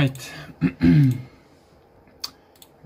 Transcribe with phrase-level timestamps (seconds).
[0.00, 0.32] right.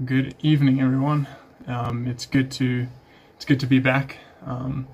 [0.05, 1.29] good evening, everyone.
[1.69, 2.89] Um, it's good to
[3.37, 4.19] it's good to be back.
[4.45, 4.89] Um,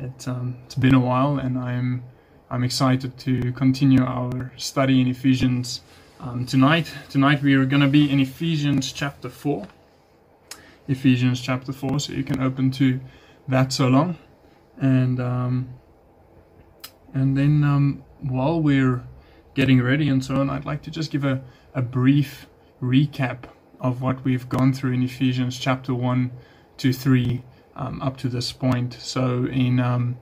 [0.00, 2.02] it, um, it's been a while, and I'm
[2.50, 5.82] I'm excited to continue our study in Ephesians
[6.18, 6.92] um, tonight.
[7.08, 9.68] Tonight we are going to be in Ephesians chapter four.
[10.88, 12.98] Ephesians chapter four, so you can open to
[13.46, 14.18] that so long,
[14.80, 15.68] and um,
[17.12, 19.04] and then um, while we're
[19.54, 21.42] getting ready and so on, I'd like to just give a,
[21.74, 22.46] a brief
[22.82, 23.44] recap
[23.80, 26.30] of what we've gone through in Ephesians chapter 1
[26.78, 27.42] to 3
[27.76, 28.94] um, up to this point.
[29.00, 30.18] So in um,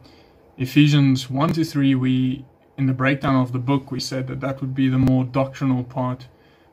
[0.59, 2.45] Ephesians 1 to 3, we
[2.79, 5.85] in the breakdown of the book, we said that that would be the more doctrinal
[5.85, 6.27] part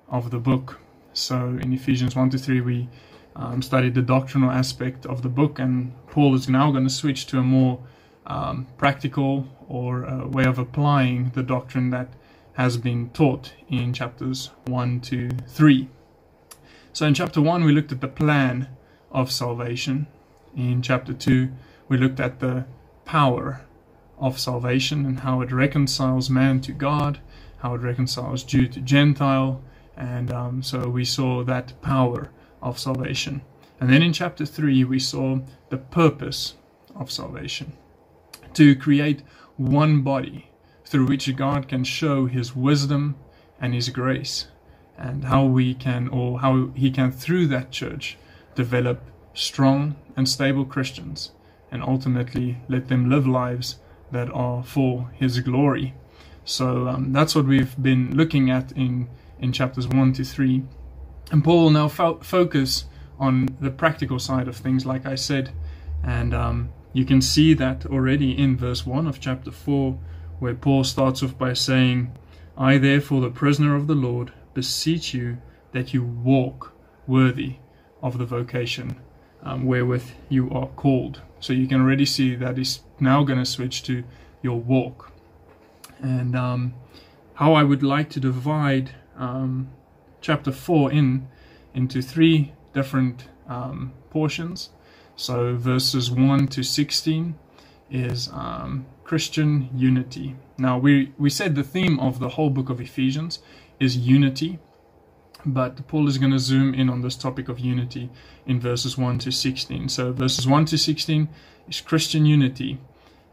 [0.07, 0.79] of the book.
[1.13, 2.89] So in Ephesians 1 to 3, we
[3.35, 7.25] um, studied the doctrinal aspect of the book, and Paul is now going to switch
[7.27, 7.79] to a more
[8.25, 12.13] um, practical or way of applying the doctrine that
[12.53, 15.87] has been taught in chapters 1 to 3.
[16.93, 18.67] So in chapter 1, we looked at the plan
[19.11, 20.07] of salvation.
[20.55, 21.49] In chapter 2,
[21.87, 22.65] we looked at the
[23.05, 23.61] power
[24.17, 27.19] of salvation and how it reconciles man to God,
[27.59, 29.61] how it reconciles Jew to Gentile,
[29.95, 32.29] and um, so we saw that power
[32.61, 33.41] of salvation.
[33.79, 36.55] And then in chapter 3, we saw the purpose
[36.95, 37.73] of salvation
[38.53, 39.23] to create
[39.55, 40.48] one body
[40.89, 43.15] through which God can show his wisdom
[43.61, 44.47] and his grace,
[44.97, 48.17] and how we can, or how he can, through that church,
[48.55, 48.99] develop
[49.35, 51.31] strong and stable Christians,
[51.71, 53.77] and ultimately let them live lives
[54.11, 55.93] that are for his glory.
[56.43, 60.63] So um, that's what we've been looking at in, in chapters 1 to 3.
[61.31, 62.85] And Paul will now fo- focus
[63.19, 65.51] on the practical side of things, like I said.
[66.03, 69.99] And um, you can see that already in verse 1 of chapter 4,
[70.39, 72.17] where Paul starts off by saying,
[72.57, 75.37] I therefore, the prisoner of the Lord, beseech you
[75.71, 76.73] that you walk
[77.07, 77.57] worthy
[78.01, 78.99] of the vocation
[79.43, 81.21] um, wherewith you are called.
[81.39, 84.03] So you can already see that he's now going to switch to
[84.41, 85.11] your walk.
[85.99, 86.73] And um,
[87.35, 89.69] how I would like to divide um,
[90.21, 91.27] chapter 4 in
[91.73, 94.69] into three different um, portions.
[95.15, 97.35] So verses 1 to 16
[97.91, 100.35] is um, Christian unity.
[100.59, 103.39] Now, we, we said the theme of the whole book of Ephesians
[103.79, 104.59] is unity,
[105.43, 108.11] but Paul is going to zoom in on this topic of unity
[108.45, 109.89] in verses 1 to 16.
[109.89, 111.27] So, verses 1 to 16
[111.67, 112.77] is Christian unity,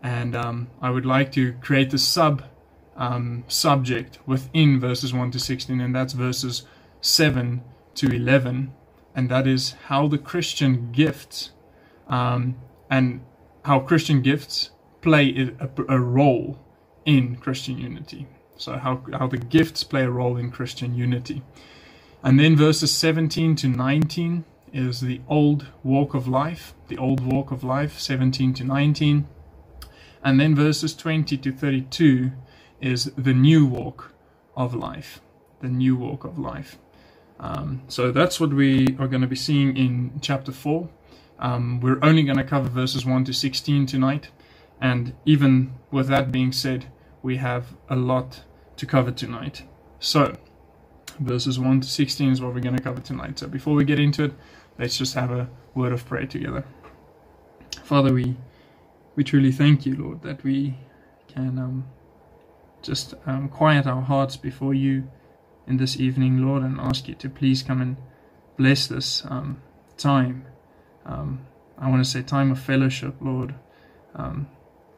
[0.03, 2.45] and um, I would like to create a sub
[2.97, 6.63] um, subject within verses 1 to 16, and that's verses
[7.03, 7.63] 7
[7.97, 8.73] to 11,
[9.15, 11.51] and that is how the Christian gifts
[12.09, 12.57] um,
[12.89, 13.21] and
[13.67, 14.71] how Christian gifts
[15.07, 16.59] play a, a role
[17.05, 18.27] in Christian unity.
[18.57, 21.43] So how, how the gifts play a role in Christian unity.
[22.25, 27.53] And then verses 17 to 19 is the old walk of life, the old walk
[27.53, 29.29] of life, 17 to 19.
[30.25, 32.33] And then verses 20 to 32
[32.81, 34.13] is the new walk
[34.57, 35.21] of life,
[35.61, 36.79] the new walk of life.
[37.39, 40.89] Um, so that's what we are going to be seeing in chapter 4.
[41.39, 44.31] Um, we're only going to cover verses 1 to 16 tonight.
[44.81, 46.87] And even with that being said,
[47.23, 48.45] we have a lot
[48.77, 49.63] to cover tonight.
[49.99, 50.37] So,
[51.19, 53.39] verses 1 to 16 is what we're going to cover tonight.
[53.39, 54.33] So, before we get into it,
[54.79, 56.65] let's just have a word of prayer together.
[57.83, 58.37] Father, we
[59.15, 60.77] we truly thank you, Lord, that we
[61.27, 61.87] can um,
[62.83, 65.11] just um, quiet our hearts before you
[65.67, 67.97] in this evening, Lord, and ask you to please come and
[68.59, 69.63] bless this um,
[69.97, 70.47] time.
[71.07, 71.47] Um,
[71.79, 73.55] I want to say time of fellowship, Lord.
[74.15, 74.49] Um,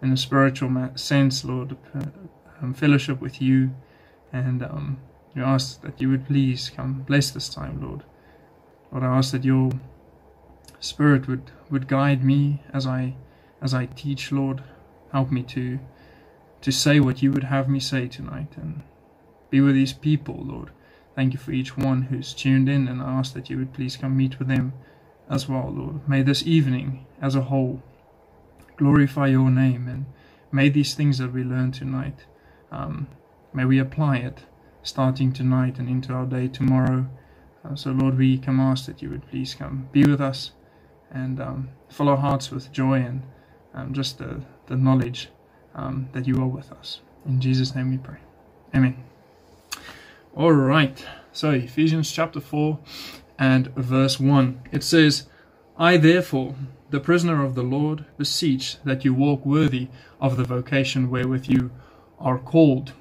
[0.03, 2.07] in a spiritual sense, Lord, uh,
[2.63, 3.71] um, fellowship with you,
[4.33, 4.99] and um,
[5.35, 8.05] we ask that you would please come bless this time, Lord.
[8.93, 9.73] Lord, I ask that your
[10.81, 13.15] Spirit would, would guide me as I
[13.61, 14.63] as I teach, Lord.
[15.13, 15.81] Help me to
[16.61, 18.83] to say what you would have me say tonight, and
[19.51, 20.71] be with these people, Lord.
[21.17, 23.97] Thank you for each one who's tuned in, and I ask that you would please
[23.97, 24.73] come meet with them
[25.29, 26.09] as well, Lord.
[26.09, 27.83] May this evening, as a whole,
[28.79, 30.07] glorify your name and
[30.51, 32.25] may these things that we learn tonight
[32.73, 33.09] um,
[33.53, 34.45] may we apply it
[34.83, 37.07] starting tonight and into our day tomorrow.
[37.65, 40.53] Uh, so lord we come ask that you would please come be with us
[41.11, 43.23] and um, fill our hearts with joy and
[43.75, 45.29] um, just the, the knowledge
[45.75, 47.01] um, that you are with us.
[47.27, 48.19] In jesus name we pray.
[48.75, 49.03] Amen.
[50.35, 51.05] All right.
[51.33, 52.79] So ephesians chapter 4
[53.39, 55.29] and verse 1 it says
[55.77, 56.55] i therefore
[56.91, 59.89] the prisoner of the Lord, beseech that you walk worthy
[60.21, 61.71] of the vocation wherewith you
[62.19, 62.93] are called.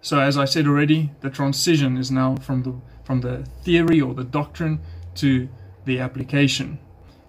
[0.00, 2.74] So as I said already, the transition is now from the
[3.04, 4.80] from the theory or the doctrine
[5.14, 5.48] to
[5.86, 6.78] the application.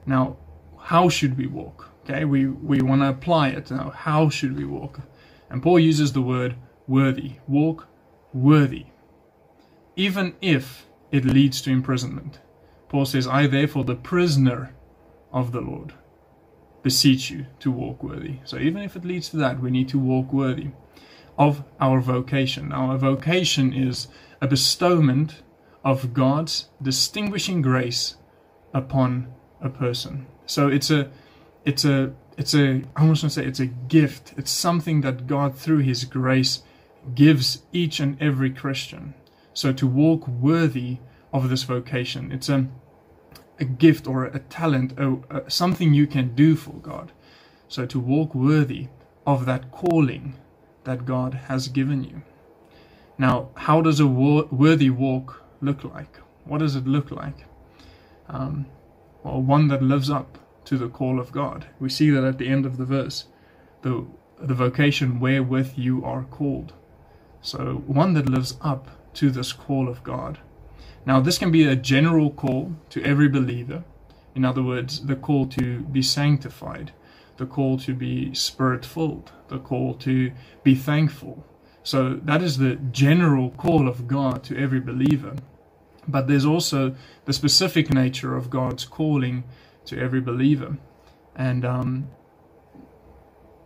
[0.06, 0.36] Now,
[0.78, 1.90] how should we walk?
[2.04, 3.72] Okay, we, we want to apply it.
[3.72, 5.00] Now, how should we walk?
[5.50, 6.56] And Paul uses the word
[6.88, 7.36] worthy.
[7.48, 7.88] Walk
[8.34, 8.88] worthy.
[9.96, 12.40] Even if it leads to imprisonment.
[12.90, 14.74] Paul says, I therefore, the prisoner
[15.32, 15.94] of the Lord,
[16.84, 18.40] beseech you to walk worthy.
[18.46, 20.70] So even if it leads to that, we need to walk worthy
[21.38, 22.72] of our vocation.
[22.72, 24.08] Our vocation is
[24.42, 25.42] a bestowment
[25.84, 28.16] of God's distinguishing grace
[28.74, 30.28] upon a person.
[30.46, 31.10] So it's a
[31.66, 34.34] it's a it's a I almost want to say it's a gift.
[34.38, 36.64] It's something that God through his grace
[37.16, 39.14] gives each and every Christian.
[39.54, 41.00] So to walk worthy
[41.34, 42.68] of this vocation, it's a
[43.60, 47.12] a gift or a talent, a, something you can do for God.
[47.68, 48.88] So to walk worthy
[49.26, 50.36] of that calling
[50.86, 52.22] that God has given you.
[53.18, 56.20] Now, how does a worthy walk look like?
[56.46, 57.46] What does it look like?
[58.28, 58.66] Um,
[59.24, 61.68] well, one that lives up to the call of God.
[61.80, 63.26] We see that at the end of the verse,
[63.82, 64.06] the
[64.42, 66.74] the vocation wherewith you are called.
[67.42, 70.40] So one that lives up to this call of God.
[71.10, 73.84] Now, this can be a general call to every believer.
[74.36, 76.92] In other words, the call to be sanctified,
[77.38, 81.44] the call to be spirit filled, the call to be thankful.
[81.82, 85.34] So, that is the general call of God to every believer.
[86.08, 86.96] But there's also
[87.26, 89.46] the specific nature of God's calling
[89.86, 90.78] to every believer.
[91.36, 92.12] And, um,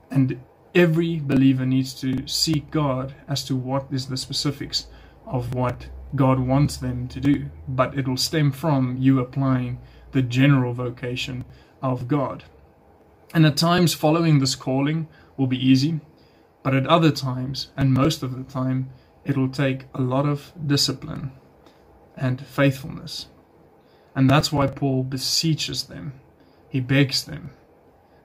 [0.09, 0.39] and
[0.73, 4.87] every believer needs to seek God as to what is the specifics
[5.25, 9.79] of what God wants them to do, but it will stem from you applying
[10.11, 11.43] the general vocation
[11.81, 12.43] of God.
[13.33, 15.07] And at times, following this calling
[15.37, 16.01] will be easy,
[16.61, 18.89] but at other times, and most of the time,
[19.25, 21.31] it will take a lot of discipline
[22.15, 23.27] and faithfulness.
[24.15, 26.13] And that's why Paul beseeches them,
[26.69, 27.49] he begs them,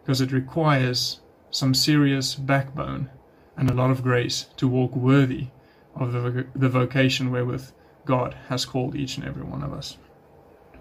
[0.03, 1.21] because it requires
[1.51, 3.09] some serious backbone
[3.57, 5.49] and a lot of grace to walk worthy
[5.95, 7.73] of the, the vocation wherewith
[8.09, 9.99] God has called each and every one of us.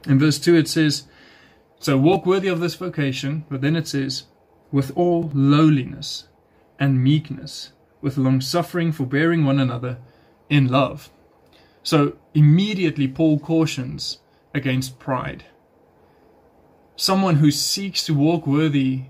[0.08, 1.04] In verse 2 it says,
[1.78, 4.24] So walk worthy of this vocation, but then it says,
[4.72, 6.30] with all lowliness
[6.80, 9.98] and meekness, with long suffering, forbearing one another
[10.50, 11.10] in love.
[11.84, 14.20] So immediately Paul cautions
[14.54, 15.44] against pride.
[16.96, 19.04] Someone who seeks to walk worthy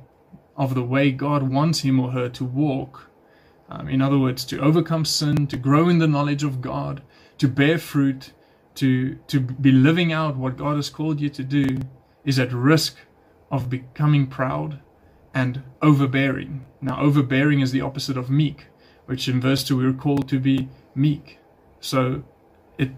[0.56, 3.12] of the way God wants him or her to walk.
[3.70, 7.04] Um, in other words, to overcome sin, to grow in the knowledge of God,
[7.38, 8.34] to bear fruit,
[8.76, 11.80] to, to be living out what God has called you to do,
[12.26, 12.98] is at risk
[13.52, 14.80] of becoming proud
[15.34, 16.66] and overbearing.
[16.82, 18.68] Now, overbearing is the opposite of meek,
[19.06, 21.40] which in verse 2 we are called to be meek.
[21.80, 22.24] So,
[22.78, 22.92] it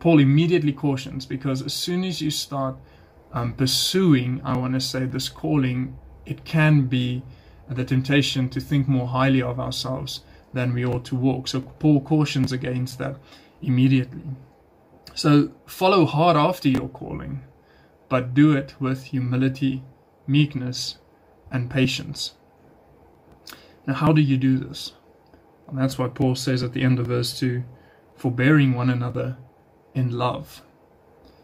[0.00, 2.76] Paul immediately cautions because as soon as you start
[3.32, 5.96] um, pursuing, I want to say, this calling,
[6.26, 7.22] it can be
[7.68, 10.20] the temptation to think more highly of ourselves
[10.52, 11.48] than we ought to walk.
[11.48, 13.16] So Paul cautions against that
[13.62, 14.22] immediately.
[15.14, 17.42] So follow hard after your calling,
[18.08, 19.82] but do it with humility,
[20.26, 20.98] meekness,
[21.50, 22.34] and patience.
[23.86, 24.92] Now, how do you do this?
[25.66, 27.64] And that's why Paul says at the end of verse 2
[28.14, 29.36] forbearing one another
[29.94, 30.62] in love.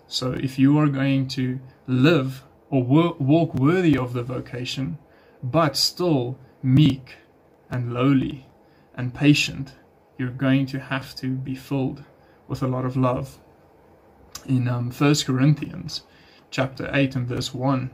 [0.07, 4.99] So if you are going to live or walk worthy of the vocation,
[5.43, 7.17] but still meek
[7.71, 8.47] and lowly
[8.97, 9.75] and patient,
[10.19, 12.05] you're going to have to be filled
[12.49, 13.39] with a lot of love.
[14.47, 16.03] In um, 1 Corinthians
[16.51, 17.91] chapter 8 and verse 1,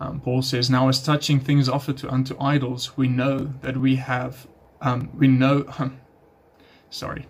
[0.00, 3.96] um, Paul says, Now as touching things offered to unto idols, we know that we
[3.96, 4.46] have,
[4.80, 5.66] um, we know,
[6.90, 7.26] sorry.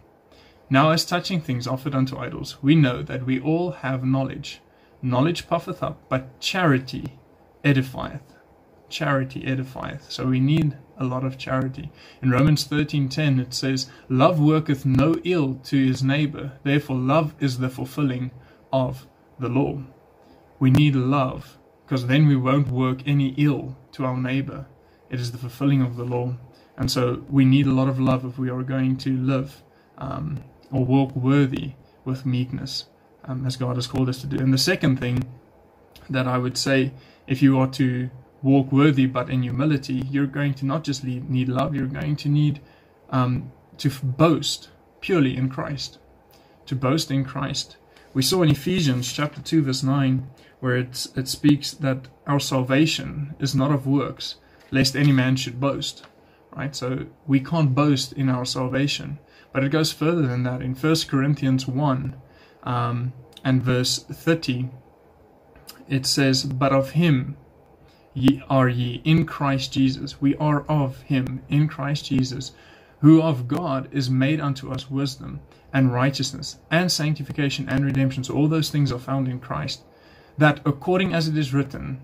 [0.71, 4.61] Now as touching things offered unto idols, we know that we all have knowledge.
[5.03, 7.19] Knowledge puffeth up, but charity
[7.63, 8.23] edifieth.
[8.89, 10.11] Charity edifieth.
[10.11, 11.91] So we need a lot of charity.
[12.23, 17.59] In Romans 13:10 it says, "Love worketh no ill to his neighbor; therefore love is
[17.59, 18.31] the fulfilling
[18.73, 19.07] of
[19.39, 19.83] the law."
[20.59, 24.67] We need love because then we won't work any ill to our neighbor.
[25.11, 26.37] It is the fulfilling of the law.
[26.77, 29.63] And so we need a lot of love if we are going to live
[29.99, 31.73] um, or walk worthy
[32.05, 32.87] with meekness
[33.25, 34.39] um, as God has called us to do.
[34.39, 35.25] And the second thing
[36.11, 36.93] that I would say,
[37.27, 38.11] if you are to
[38.45, 42.29] walk worthy but in humility, you're going to not just need love, you're going to
[42.29, 42.61] need
[43.11, 44.69] um, to boast
[45.01, 45.99] purely in Christ.
[46.67, 47.77] To boast in Christ.
[48.13, 50.29] We saw in Ephesians chapter 2, verse 9,
[50.61, 54.37] where it, it speaks that our salvation is not of works,
[54.71, 56.07] lest any man should boast.
[56.55, 56.77] Right?
[56.77, 59.19] So we can't boast in our salvation.
[59.53, 60.63] But it goes further than that.
[60.63, 62.17] In 1 Corinthians 1
[62.63, 64.71] um, and verse 30,
[65.89, 67.37] it says, But of him
[68.15, 70.21] ye are ye in Christ Jesus.
[70.21, 72.53] We are of him in Christ Jesus,
[73.01, 75.41] who of God is made unto us wisdom
[75.73, 78.25] and righteousness and sanctification and redemption.
[78.25, 79.83] So all those things are found in Christ.
[80.39, 82.01] That according as it is written,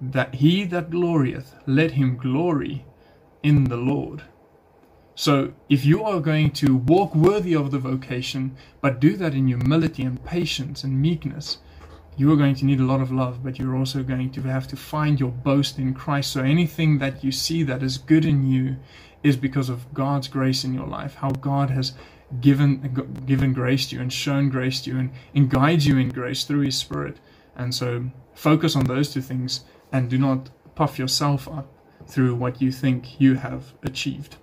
[0.00, 2.84] that he that glorieth, let him glory
[3.42, 4.22] in the Lord.
[5.14, 9.46] So, if you are going to walk worthy of the vocation, but do that in
[9.46, 11.58] humility and patience and meekness,
[12.16, 14.68] you are going to need a lot of love, but you're also going to have
[14.68, 16.32] to find your boast in Christ.
[16.32, 18.76] So, anything that you see that is good in you
[19.22, 21.94] is because of God's grace in your life, how God has
[22.40, 26.08] given given grace to you and shown grace to you and, and guides you in
[26.08, 27.18] grace through His Spirit.
[27.56, 31.68] And so, focus on those two things and do not puff yourself up
[32.06, 34.36] through what you think you have achieved.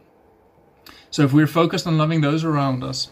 [1.12, 3.10] So, if we're focused on loving those around us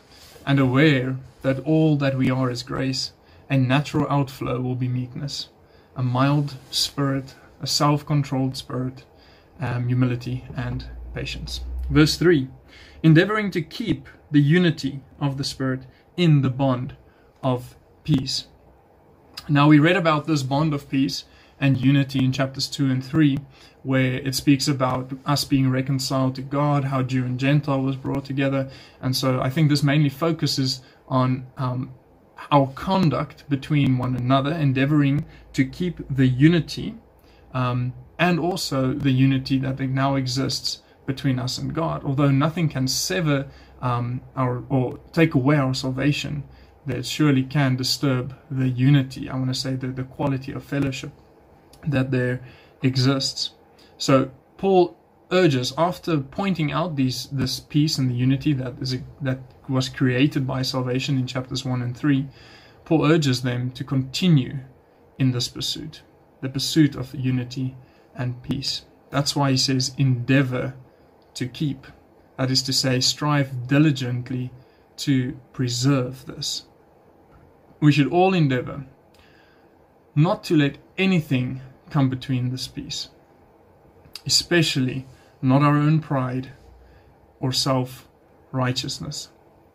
[0.47, 3.11] and aware that all that we are is grace,
[3.49, 5.49] a natural outflow will be meekness,
[5.95, 9.05] a mild spirit, a self controlled spirit,
[9.59, 11.61] um, humility, and patience.
[11.89, 12.47] Verse 3
[13.03, 15.81] Endeavoring to keep the unity of the Spirit
[16.15, 16.95] in the bond
[17.43, 18.47] of peace.
[19.47, 21.23] Now, we read about this bond of peace
[21.59, 23.37] and unity in chapters 2 and 3,
[23.83, 28.25] where it speaks about us being reconciled to God, how Jew and Gentile was brought
[28.25, 28.69] together.
[29.01, 31.93] And so I think this mainly focuses on um,
[32.51, 36.95] our conduct between one another, endeavoring to keep the unity
[37.53, 42.03] um, and also the unity that now exists between us and God.
[42.03, 43.47] Although nothing can sever
[43.81, 46.43] um, our or take away our salvation,
[46.85, 49.29] that surely can disturb the unity.
[49.29, 51.11] I want to say the, the quality of fellowship
[51.85, 52.41] that there
[52.81, 53.51] exists.
[53.97, 54.97] So Paul
[55.31, 59.89] urges, after pointing out these this peace and the unity that is a, that was
[59.89, 62.27] created by salvation in chapters one and three,
[62.85, 64.59] Paul urges them to continue
[65.19, 66.01] in this pursuit,
[66.41, 67.75] the pursuit of unity
[68.15, 68.85] and peace.
[69.09, 70.75] That's why he says, endeavor
[71.33, 71.87] to keep.
[72.37, 74.51] That is to say, strive diligently
[74.97, 76.63] to preserve this.
[77.79, 78.85] We should all endeavor
[80.15, 83.09] not to let anything come between this peace,
[84.25, 85.05] especially
[85.41, 86.51] not our own pride
[87.39, 88.07] or self
[88.51, 89.29] righteousness.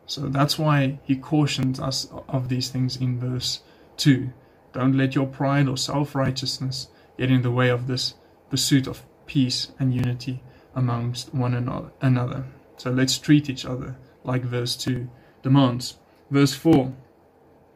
[0.06, 3.60] So that's why he cautions us of these things in verse
[3.98, 4.32] 2.
[4.72, 6.88] Don't let your pride or self righteousness
[7.18, 8.14] get in the way of this
[8.50, 10.42] pursuit of peace and unity
[10.74, 11.54] amongst one
[12.00, 12.44] another.
[12.76, 15.08] So let's treat each other like verse 2
[15.42, 15.98] demands.
[16.30, 16.92] Verse 4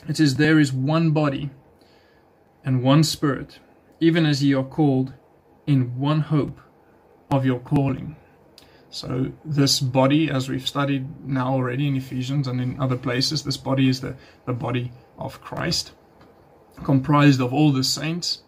[0.09, 1.51] it says, There is one body
[2.65, 3.59] and one spirit,
[4.01, 5.15] even as ye are called
[5.67, 6.61] in one hope
[7.31, 8.17] of your calling.
[8.91, 13.57] So, this body, as we've studied now already in Ephesians and in other places, this
[13.57, 14.17] body is the,
[14.47, 15.93] the body of Christ,
[16.83, 18.43] comprised of all the saints,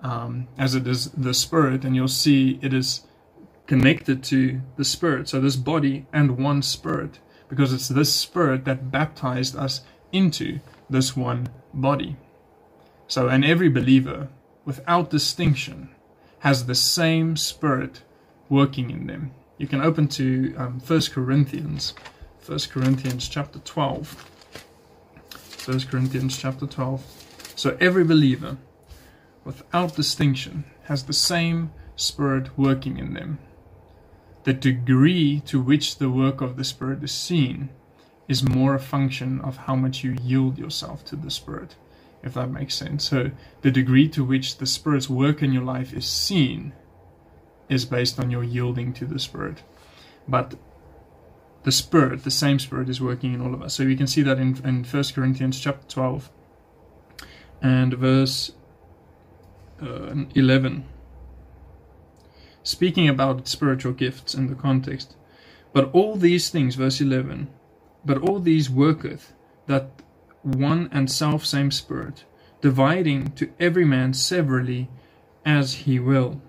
[0.00, 3.06] um, as it is the Spirit, and you'll see it is
[3.66, 5.28] connected to the Spirit.
[5.28, 7.18] So, this body and one Spirit,
[7.48, 9.80] because it's this Spirit that baptized us
[10.12, 12.16] into this one body.
[13.06, 14.28] So, and every believer,
[14.64, 15.90] without distinction,
[16.40, 18.02] has the same Spirit
[18.48, 19.32] working in them.
[19.58, 21.94] You can open to um, 1 Corinthians,
[22.46, 24.30] 1 Corinthians chapter 12.
[25.66, 27.52] 1 Corinthians chapter 12.
[27.56, 28.56] So every believer,
[29.44, 33.40] without distinction, has the same Spirit working in them.
[34.44, 37.70] The degree to which the work of the Spirit is seen
[38.28, 41.74] is more a function of how much you yield yourself to the Spirit,
[42.22, 43.08] if that makes sense.
[43.08, 46.72] So the degree to which the Spirit's work in your life is seen
[47.68, 49.62] is based on your yielding to the Spirit.
[50.26, 50.54] But
[51.64, 53.74] the Spirit, the same Spirit, is working in all of us.
[53.74, 56.30] So we can see that in, in 1 Corinthians chapter 12
[57.60, 58.52] and verse
[59.82, 60.84] uh, 11.
[62.62, 65.16] Speaking about spiritual gifts in the context.
[65.72, 67.48] But all these things, verse 11,
[68.04, 69.32] but all these worketh
[69.66, 69.90] that
[70.42, 72.24] one and self same Spirit,
[72.60, 74.88] dividing to every man severally
[75.44, 76.40] as he will.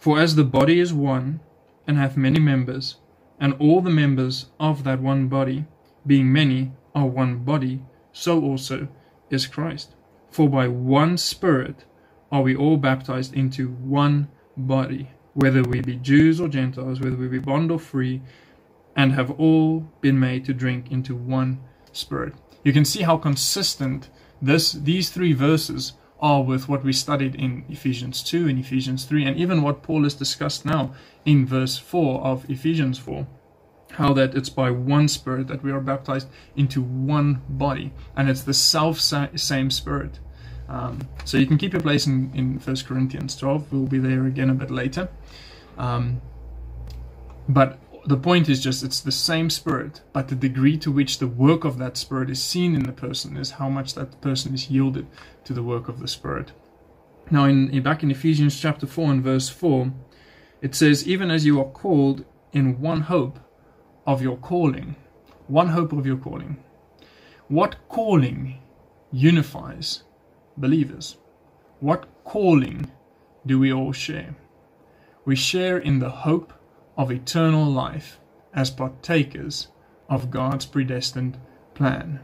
[0.00, 1.40] For as the body is one,
[1.86, 2.96] and hath many members,
[3.38, 5.66] and all the members of that one body,
[6.06, 8.88] being many, are one body, so also
[9.28, 9.94] is Christ.
[10.30, 11.84] For by one Spirit
[12.32, 17.28] are we all baptized into one body, whether we be Jews or Gentiles, whether we
[17.28, 18.22] be bond or free,
[18.96, 21.60] and have all been made to drink into one
[21.92, 22.34] spirit.
[22.64, 24.08] You can see how consistent
[24.40, 29.24] this these three verses are with what we studied in Ephesians 2 and Ephesians 3
[29.24, 33.26] and even what Paul has discussed now in verse 4 of Ephesians 4
[33.92, 38.42] how that it's by one spirit that we are baptized into one body and it's
[38.42, 40.20] the self same spirit.
[40.68, 44.26] Um, so you can keep your place in, in 1 corinthians 12 we'll be there
[44.26, 45.08] again a bit later.
[45.76, 46.20] Um,
[47.48, 51.26] but the point is just it's the same spirit but the degree to which the
[51.26, 54.70] work of that spirit is seen in the person is how much that person is
[54.70, 55.06] yielded
[55.44, 56.52] to the work of the spirit
[57.30, 59.92] now in back in ephesians chapter 4 and verse 4
[60.62, 63.38] it says even as you are called in one hope
[64.06, 64.96] of your calling.
[65.46, 66.62] One hope of your calling.
[67.48, 68.58] What calling
[69.12, 70.04] unifies
[70.56, 71.16] believers?
[71.80, 72.90] What calling
[73.46, 74.36] do we all share?
[75.24, 76.52] We share in the hope
[77.00, 78.20] of eternal life
[78.54, 79.68] as partakers
[80.08, 81.38] of God's predestined
[81.74, 82.20] plan.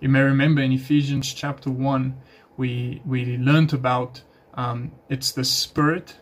[0.00, 2.16] You may remember in Ephesians chapter 1,
[2.56, 4.22] we, we learned about
[4.54, 6.16] um, it's the Spirit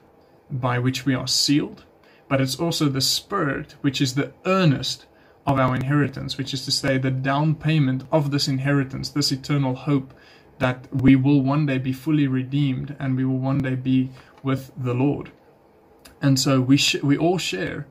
[0.50, 1.84] by which we are sealed
[2.28, 5.06] but it's also the spirit which is the earnest
[5.46, 9.74] of our inheritance, which is to say, the down payment of this inheritance, this eternal
[9.74, 10.14] hope
[10.58, 14.10] that we will one day be fully redeemed and we will one day be
[14.42, 15.32] with the Lord.
[16.22, 17.86] And so we sh- we all share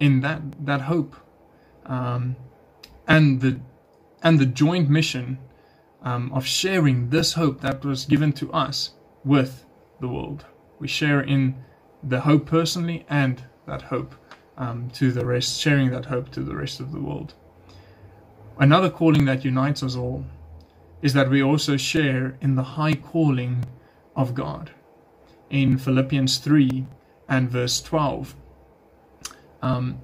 [0.00, 1.16] in that that hope,
[1.86, 2.36] um,
[3.06, 3.60] and the
[4.22, 5.38] and the joint mission
[6.02, 8.92] um, of sharing this hope that was given to us
[9.24, 9.64] with
[10.00, 10.46] the world.
[10.78, 11.56] We share in
[12.02, 14.14] the hope personally and that hope
[14.56, 17.34] um, to the rest, sharing that hope to the rest of the world.
[18.58, 20.24] Another calling that unites us all
[21.00, 23.64] is that we also share in the high calling
[24.16, 24.72] of God.
[25.48, 26.86] In Philippians 3
[27.28, 28.34] and verse 12,
[29.62, 30.00] um,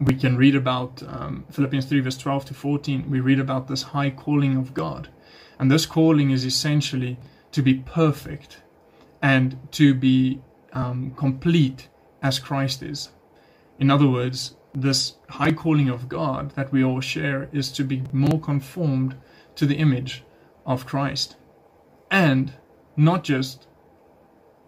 [0.00, 3.10] we can read about um, Philippians 3, verse 12 to 14.
[3.10, 5.08] We read about this high calling of God.
[5.58, 7.18] And this calling is essentially
[7.52, 8.62] to be perfect
[9.20, 10.40] and to be
[10.72, 11.88] um, complete
[12.22, 13.10] as Christ is.
[13.78, 18.04] In other words, this high calling of God that we all share is to be
[18.12, 19.16] more conformed
[19.56, 20.22] to the image
[20.64, 21.36] of Christ.
[22.10, 22.54] And
[22.96, 23.66] not just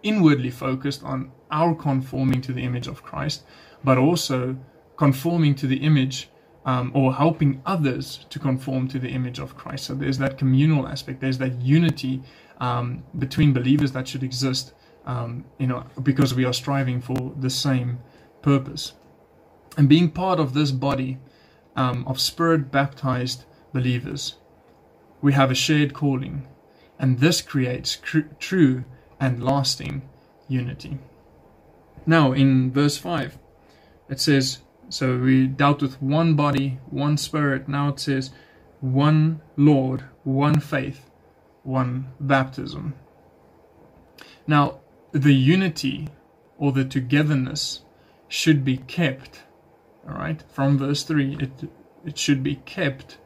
[0.02, 3.44] inwardly focused on our conforming to the image of Christ,
[3.84, 4.56] but also
[4.96, 6.28] conforming to the image
[6.64, 9.84] um, or helping others to conform to the image of Christ.
[9.86, 12.22] So there's that communal aspect, there's that unity
[12.58, 14.72] um, between believers that should exist
[15.06, 17.98] um, you know, because we are striving for the same
[18.40, 18.92] purpose.
[19.76, 21.18] And being part of this body
[21.76, 24.36] um, of spirit baptized believers,
[25.20, 26.46] we have a shared calling,
[26.98, 28.84] and this creates cr- true
[29.18, 30.02] and lasting
[30.48, 30.98] unity.
[32.06, 33.38] Now, in verse 5,
[34.08, 37.68] it says, So we dealt with one body, one spirit.
[37.68, 38.30] Now it says,
[38.80, 41.10] one Lord, one faith,
[41.62, 42.94] one baptism.
[44.46, 44.80] Now,
[45.12, 46.08] the unity
[46.58, 47.82] or the togetherness
[48.28, 49.42] should be kept.
[50.08, 51.52] All right, from verse three, it
[52.04, 53.18] it should be kept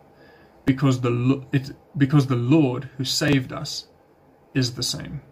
[0.66, 3.88] because the it because the Lord who saved us
[4.54, 5.22] is the same.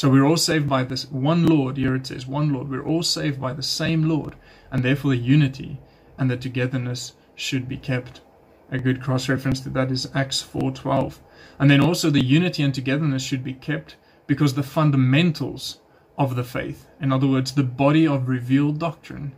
[0.00, 1.76] So we're all saved by this one Lord.
[1.76, 2.70] Here it says one Lord.
[2.70, 4.34] We're all saved by the same Lord,
[4.72, 5.78] and therefore the unity
[6.16, 8.22] and the togetherness should be kept.
[8.70, 11.20] A good cross reference to that is Acts 4:12.
[11.58, 15.80] And then also the unity and togetherness should be kept because the fundamentals
[16.16, 19.32] of the faith, in other words, the body of revealed doctrine,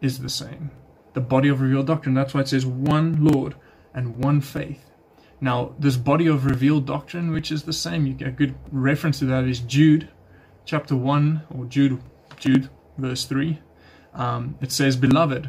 [0.00, 0.72] is the same.
[1.12, 3.54] The body of revealed doctrine, that's why it says one Lord
[3.94, 4.89] and one faith.
[5.40, 9.20] Now, this body of revealed doctrine, which is the same, you get a good reference
[9.20, 10.08] to that is Jude,
[10.66, 11.98] chapter 1, or Jude,
[12.38, 13.58] Jude, verse 3.
[14.12, 15.48] Um, it says, Beloved,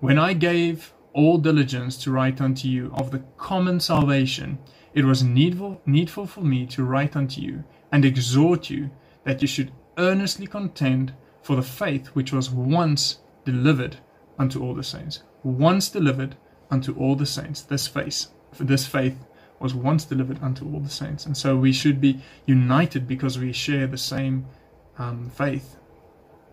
[0.00, 4.58] when I gave all diligence to write unto you of the common salvation,
[4.94, 8.90] it was needful, needful for me to write unto you and exhort you
[9.24, 11.12] that you should earnestly contend
[11.42, 13.98] for the faith which was once delivered
[14.38, 15.22] unto all the saints.
[15.42, 16.36] Once delivered
[16.70, 17.62] unto all the saints.
[17.62, 18.26] This faith,
[18.58, 19.16] this faith
[19.60, 21.26] was once delivered unto all the saints.
[21.26, 24.46] And so we should be united because we share the same
[24.98, 25.76] um, faith.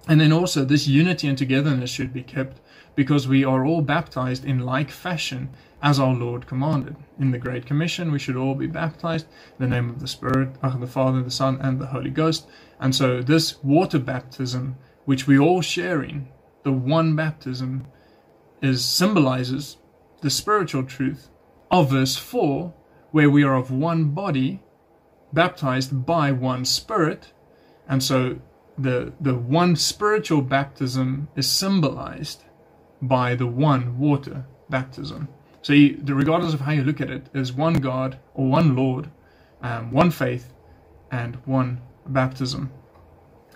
[0.08, 2.62] And then also, this unity and togetherness should be kept
[2.96, 5.50] because we are all baptized in like fashion
[5.82, 6.96] as our Lord commanded.
[7.20, 9.28] In the Great Commission, we should all be baptized
[9.60, 12.48] in the name of the Spirit, of the Father, the Son, and the Holy Ghost.
[12.80, 16.30] And so, this water baptism, which we all share in,
[16.64, 17.86] the one baptism,
[18.62, 19.78] is symbolizes
[20.22, 21.30] the spiritual truth
[21.72, 22.74] of verse 4,
[23.12, 24.62] where we are of one body,
[25.34, 27.34] baptized by one Spirit.
[27.88, 28.40] And so,
[28.78, 32.44] the, the one spiritual baptism is symbolized
[33.02, 35.30] by the one water baptism.
[35.62, 39.10] So, you, regardless of how you look at it, there's one God or one Lord,
[39.62, 40.54] um, one faith,
[41.12, 42.72] and one baptism.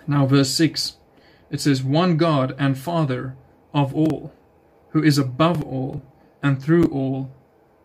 [0.06, 0.96] Now, verse 6
[1.52, 3.36] it says, One God and Father
[3.74, 4.32] of all,
[4.88, 6.02] who is above all,
[6.42, 7.30] and through all,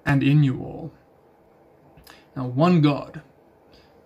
[0.07, 0.91] and in you all.
[2.35, 3.21] Now, one God.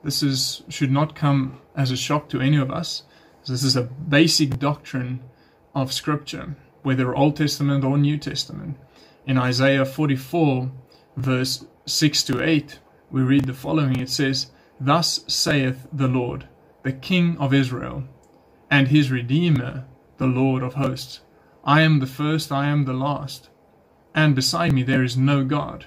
[0.03, 3.03] This is should not come as a shock to any of us.
[3.47, 5.21] This is a basic doctrine
[5.73, 8.77] of Scripture, whether Old Testament or New Testament.
[9.27, 10.71] In Isaiah 44,
[11.15, 12.79] verse 6 to 8,
[13.11, 14.47] we read the following It says,
[14.79, 16.47] Thus saith the Lord,
[16.83, 18.03] the King of Israel,
[18.69, 19.85] and his Redeemer,
[20.17, 21.21] the Lord of hosts
[21.63, 23.49] I am the first, I am the last,
[24.15, 25.85] and beside me there is no God.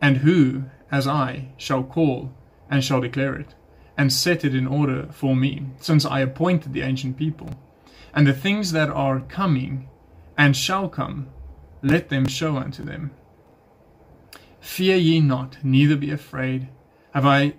[0.00, 2.32] And who, as I, shall call
[2.70, 3.54] and shall declare it,
[3.96, 7.50] and set it in order for me, since I appointed the ancient people?
[8.14, 9.88] And the things that are coming
[10.36, 11.28] and shall come,
[11.82, 13.10] let them show unto them.
[14.60, 16.68] Fear ye not, neither be afraid.
[17.12, 17.54] Have I,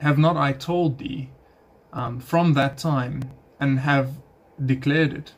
[0.00, 1.30] have not I told thee
[1.92, 3.22] um, from that time,
[3.58, 4.10] and have
[4.64, 5.32] declared it?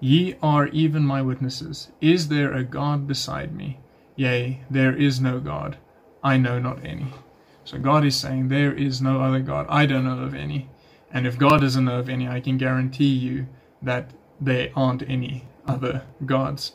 [0.00, 1.90] Ye are even my witnesses.
[2.00, 3.80] Is there a God beside me?
[4.18, 5.78] Yea, there is no God.
[6.24, 7.06] I know not any.
[7.64, 9.64] So God is saying, There is no other God.
[9.68, 10.68] I don't know of any.
[11.12, 13.46] And if God doesn't know of any, I can guarantee you
[13.80, 16.72] that there aren't any other gods.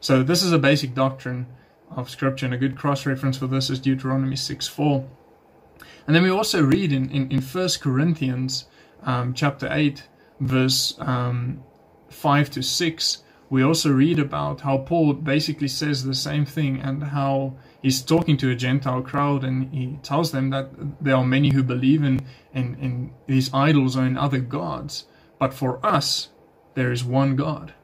[0.00, 1.46] So this is a basic doctrine
[1.96, 5.08] of Scripture, and a good cross reference for this is Deuteronomy 6 4.
[6.06, 8.66] And then we also read in, in, in 1 Corinthians
[9.02, 10.06] um, chapter 8,
[10.40, 11.62] verse um,
[12.10, 17.02] 5 to 6, we also read about how Paul basically says the same thing and
[17.02, 20.70] how he's talking to a Gentile crowd and he tells them that
[21.02, 25.04] there are many who believe in, in, in these idols or in other gods.
[25.38, 26.30] But for us,
[26.72, 27.74] there is one God.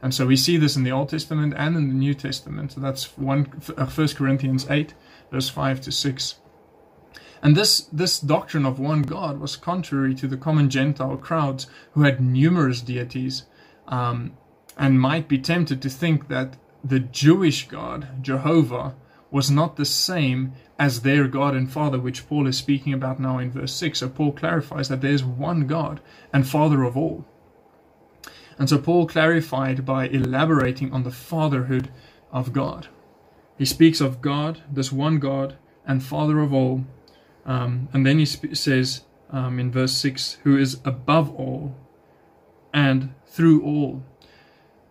[0.00, 2.70] And so we see this in the Old Testament and in the New Testament.
[2.70, 3.46] So that's 1
[4.14, 4.94] Corinthians 8,
[5.32, 6.34] verse 5 to 6.
[7.42, 12.02] And this, this doctrine of one God was contrary to the common Gentile crowds who
[12.02, 13.46] had numerous deities
[13.88, 14.36] um,
[14.78, 18.94] and might be tempted to think that the Jewish God, Jehovah,
[19.30, 23.38] was not the same as their God and Father, which Paul is speaking about now
[23.38, 23.98] in verse 6.
[23.98, 26.00] So Paul clarifies that there's one God
[26.32, 27.26] and Father of all.
[28.58, 31.90] And so Paul clarified by elaborating on the fatherhood
[32.32, 32.88] of God.
[33.56, 36.84] He speaks of God, this one God and Father of all.
[37.44, 41.74] Um, and then he sp- says um, in verse 6, who is above all
[42.72, 44.02] and through all.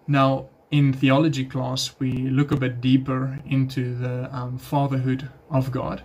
[0.08, 6.04] Now, in theology class, we look a bit deeper into the um, fatherhood of God.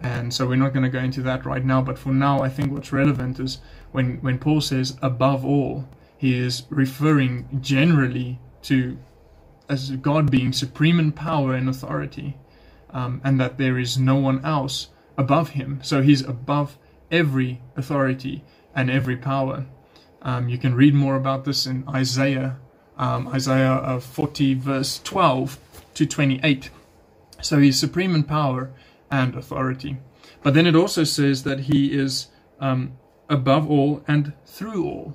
[0.00, 1.82] And so we're not going to go into that right now.
[1.82, 3.58] But for now, I think what's relevant is
[3.90, 8.98] when, when Paul says above all, he is referring generally to
[9.68, 12.36] as God being supreme in power and authority,
[12.90, 15.80] um, and that there is no one else above him.
[15.82, 16.78] So he's above
[17.10, 19.66] every authority and every power.
[20.22, 22.58] Um, you can read more about this in Isaiah,
[22.98, 25.58] um, Isaiah uh, 40, verse 12
[25.94, 26.70] to 28.
[27.40, 28.70] So he's supreme in power
[29.10, 29.98] and authority.
[30.42, 32.28] But then it also says that he is
[32.60, 35.14] um, above all and through all.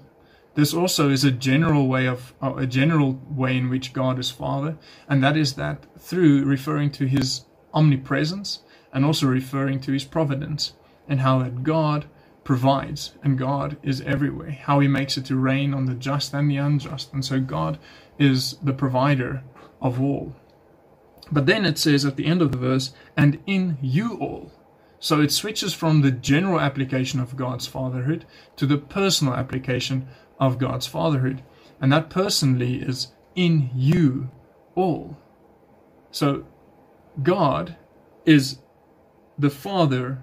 [0.56, 4.30] This also is a general way of uh, a general way in which God is
[4.30, 4.78] Father,
[5.10, 8.60] and that is that through referring to His omnipresence
[8.94, 10.74] and also referring to His providence,
[11.08, 12.06] and how that God
[12.44, 14.52] provides and God is everywhere.
[14.52, 17.80] How He makes it to rain on the just and the unjust, and so God
[18.20, 19.44] is the provider
[19.82, 20.36] of all.
[21.32, 24.52] But then it says at the end of the verse, and in you all.
[25.00, 28.26] So it switches from the general application of God's fatherhood
[28.56, 30.08] to the personal application
[30.40, 31.44] of God's fatherhood.
[31.82, 34.30] And that personally is in you
[34.76, 35.18] all.
[36.12, 36.46] So
[37.22, 37.76] God
[38.26, 38.60] is
[39.38, 40.22] the Father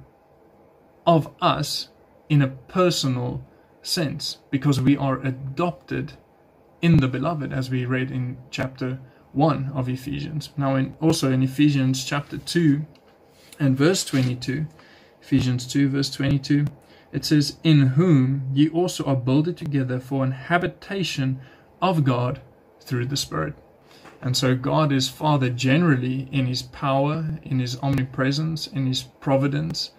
[1.06, 1.88] of us
[2.30, 3.44] in a personal
[3.82, 6.14] sense because we are adopted
[6.80, 8.98] in the beloved as we read in chapter
[9.32, 10.48] 1 of Ephesians.
[10.56, 12.86] Now in also in Ephesians chapter 2
[13.58, 14.66] and verse 22,
[15.20, 16.64] Ephesians 2 verse 22
[17.12, 21.40] it says, In whom ye also are builded together for an habitation
[21.82, 22.40] of God
[22.80, 23.54] through the Spirit.
[24.22, 29.90] And so God is Father generally in his power, in his omnipresence, in his providence,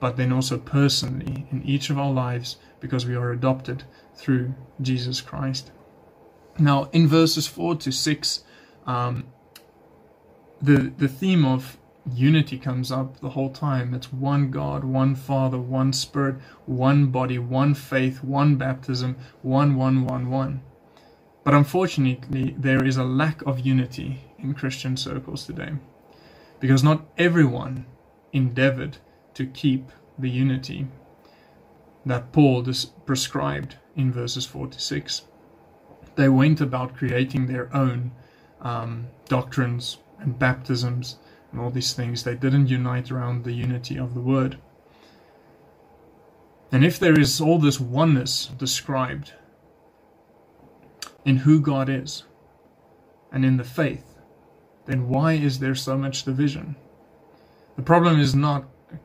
[0.00, 5.20] but then also personally in each of our lives because we are adopted through Jesus
[5.20, 5.70] Christ.
[6.58, 8.44] Now, in verses 4 to 6,
[8.86, 9.24] um,
[10.60, 11.78] the, the theme of
[12.12, 13.94] unity comes up the whole time.
[13.94, 20.04] It's one God, one Father, one Spirit, one body, one faith, one baptism, one, one,
[20.04, 20.62] one, one.
[21.44, 25.72] But unfortunately, there is a lack of unity in Christian circles today
[26.60, 27.86] because not everyone
[28.32, 28.98] endeavored
[29.34, 30.86] to keep the unity
[32.06, 32.64] that Paul
[33.06, 35.22] prescribed in verses 46.
[36.16, 38.12] They went about creating their own
[38.60, 41.16] um, doctrines and baptisms
[41.50, 42.22] and all these things.
[42.22, 44.58] They didn't unite around the unity of the Word.
[46.70, 49.32] And if there is all this oneness described
[51.24, 52.24] in who God is
[53.32, 54.18] and in the faith,
[54.86, 56.76] then why is there so much division?
[57.76, 58.64] The problem is not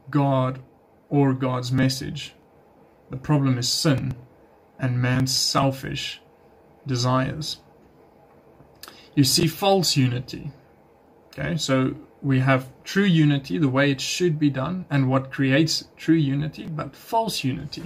[0.10, 0.62] God
[1.10, 2.34] or God's message.
[3.10, 4.16] The problem is sin
[4.78, 6.22] and man's selfish
[6.86, 7.58] desires.
[9.16, 10.52] You see false unity.
[11.28, 15.86] Okay, so we have true unity, the way it should be done, and what creates
[15.96, 17.84] true unity, but false unity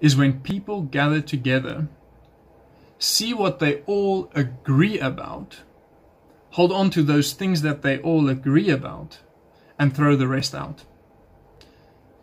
[0.00, 1.88] is when people gather together,
[2.98, 5.60] see what they all agree about,
[6.50, 9.18] hold on to those things that they all agree about,
[9.78, 10.84] and throw the rest out.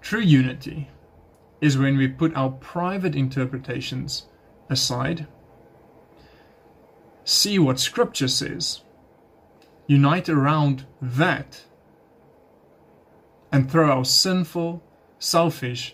[0.08, 0.88] True unity
[1.60, 4.28] is when we put our private interpretations
[4.70, 5.28] aside,
[7.26, 8.84] see what Scripture says,
[9.86, 11.65] unite around that,
[13.52, 14.82] and throw our sinful,
[15.20, 15.93] selfish,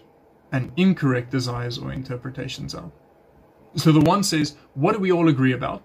[0.51, 2.91] and incorrect desires or interpretations out.
[3.77, 5.81] So the one says, What do we all agree about?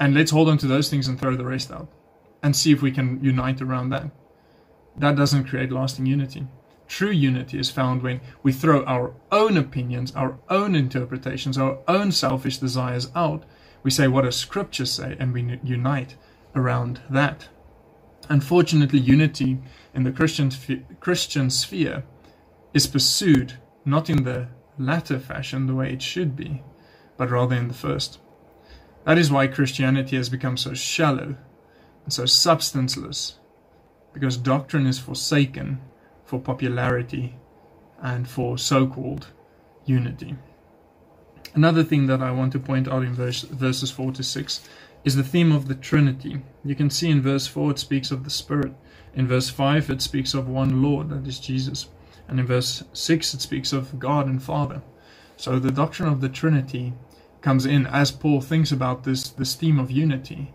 [0.00, 1.86] And let's hold on to those things and throw the rest out
[2.42, 4.10] and see if we can unite around that.
[4.96, 6.48] That doesn't create lasting unity.
[6.94, 12.12] True unity is found when we throw our own opinions, our own interpretations, our own
[12.12, 13.42] selfish desires out.
[13.82, 15.16] We say, What does Scripture say?
[15.18, 16.14] And we unite
[16.54, 17.48] around that.
[18.28, 19.58] Unfortunately, unity
[19.92, 20.52] in the Christian,
[21.00, 22.04] Christian sphere
[22.72, 23.54] is pursued
[23.84, 24.46] not in the
[24.78, 26.62] latter fashion, the way it should be,
[27.16, 28.20] but rather in the first.
[29.04, 31.34] That is why Christianity has become so shallow
[32.04, 33.40] and so substanceless,
[34.12, 35.80] because doctrine is forsaken
[36.24, 37.36] for popularity
[38.00, 39.28] and for so called
[39.84, 40.36] unity.
[41.54, 44.68] Another thing that I want to point out in verse, verses 4 to 6
[45.04, 46.40] is the theme of the Trinity.
[46.64, 48.72] You can see in verse 4 it speaks of the Spirit.
[49.14, 51.88] In verse 5 it speaks of one Lord, that is Jesus.
[52.26, 54.82] And in verse 6 it speaks of God and Father.
[55.36, 56.94] So the doctrine of the Trinity
[57.40, 60.52] comes in as Paul thinks about this, this theme of unity.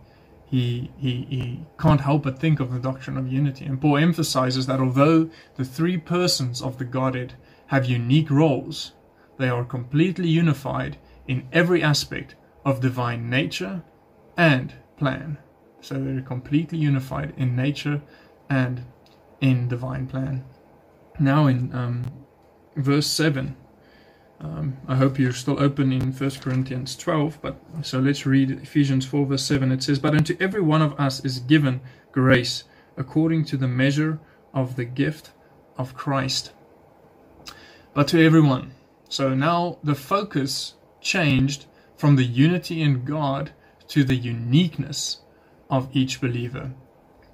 [0.49, 3.65] He, he, he can't help but think of the doctrine of unity.
[3.65, 7.35] And Paul emphasizes that although the three persons of the Godhead
[7.67, 8.93] have unique roles,
[9.37, 12.35] they are completely unified in every aspect
[12.65, 13.83] of divine nature
[14.35, 15.37] and plan.
[15.81, 18.01] So they're completely unified in nature
[18.49, 18.85] and
[19.39, 20.43] in divine plan.
[21.19, 22.11] Now in um,
[22.75, 23.55] verse 7,
[24.41, 29.05] um, I hope you're still open in 1 Corinthians 12, but so let's read Ephesians
[29.05, 29.71] 4, verse 7.
[29.71, 32.63] It says, But unto every one of us is given grace
[32.95, 34.19] according to the measure
[34.53, 35.31] of the gift
[35.77, 36.53] of Christ.
[37.93, 38.71] But to everyone.
[39.09, 41.65] So now the focus changed
[41.97, 43.51] from the unity in God
[43.89, 45.19] to the uniqueness
[45.69, 46.71] of each believer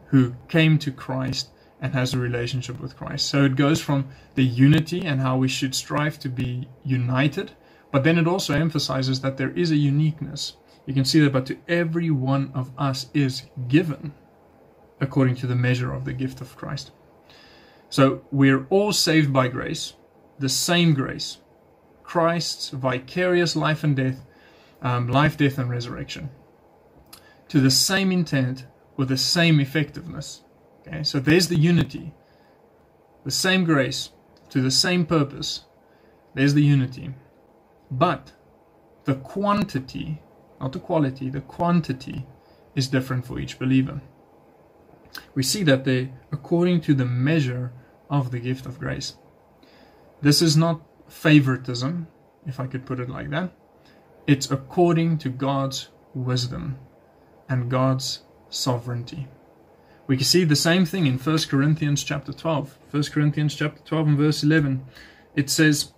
[0.07, 1.49] who came to Christ
[1.81, 3.27] and has a relationship with Christ.
[3.27, 7.51] So it goes from the unity and how we should strive to be united,
[7.91, 10.57] but then it also emphasizes that there is a uniqueness.
[10.85, 14.13] You can see that, but to every one of us is given
[15.01, 16.91] according to the measure of the gift of Christ.
[17.89, 19.93] So we're all saved by grace,
[20.39, 21.37] the same grace.
[22.03, 24.25] Christ's vicarious life and death,
[24.81, 26.29] um, life, death, and resurrection
[27.47, 28.65] to the same intent
[28.97, 30.41] with the same effectiveness.
[30.87, 32.13] Okay, so there's the unity,
[33.23, 34.11] the same grace
[34.49, 35.65] to the same purpose.
[36.35, 37.15] There's the unity.
[37.89, 38.33] But
[39.05, 40.21] the quantity,
[40.59, 42.27] not the quality, the quantity
[42.75, 44.01] is different for each believer.
[45.33, 47.71] We see that they, according to the measure
[48.09, 49.15] of the gift of grace.
[50.21, 52.07] This is not favoritism,
[52.45, 53.51] if I could put it like that.
[54.27, 56.77] It's according to God's wisdom
[57.49, 59.27] and God's sovereignty.
[60.07, 62.77] We can see the same thing in 1 Corinthians chapter 12.
[62.91, 64.85] 1 Corinthians chapter 12 and verse 11.
[65.35, 65.93] It says,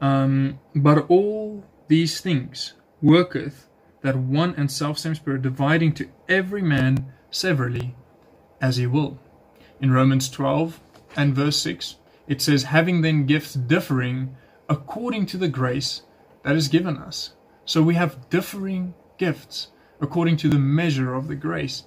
[0.00, 3.68] um, But all these things worketh
[4.02, 7.94] that one and selfsame spirit, dividing to every man severally
[8.60, 9.18] as he will.
[9.80, 10.80] In Romans 12
[11.16, 14.36] and verse 6, it says, Having then gifts differing
[14.68, 16.02] according to the grace
[16.44, 17.34] that is given us.
[17.64, 19.68] So we have differing gifts
[20.00, 21.84] according to the measure of the grace,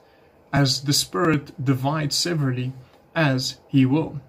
[0.53, 2.71] as the Spirit divides severally
[3.15, 4.21] as He will.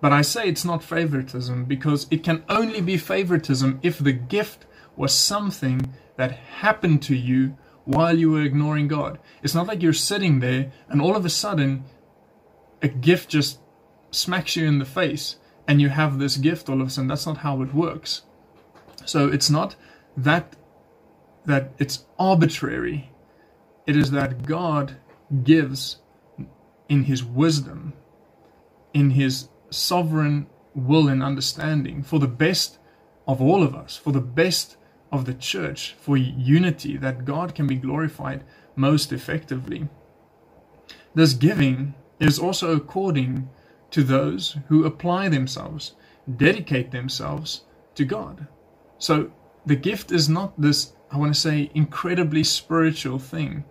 [0.00, 4.66] But I say it's not favoritism because it can only be favoritism if the gift
[4.96, 9.18] was something that happened to you while you were ignoring God.
[9.42, 11.84] It's not like you're sitting there and all of a sudden
[12.80, 13.60] a gift just
[14.10, 15.36] smacks you in the face
[15.68, 17.08] and you have this gift all of a sudden.
[17.08, 18.22] That's not how it works.
[19.04, 19.76] So it's not
[20.16, 20.56] that
[21.44, 23.12] that it's arbitrary
[23.86, 24.96] it is that God
[25.44, 25.98] gives
[26.88, 27.94] in his wisdom,
[28.92, 32.78] in his sovereign will and understanding for the best
[33.26, 34.76] of all of us, for the best
[35.10, 38.44] of the church, for unity, that God can be glorified
[38.76, 39.88] most effectively.
[41.14, 43.48] This giving is also according
[43.90, 45.94] to those who apply themselves,
[46.36, 47.64] dedicate themselves
[47.94, 48.46] to God.
[48.98, 49.30] So
[49.66, 53.64] the gift is not this, I want to say, incredibly spiritual thing,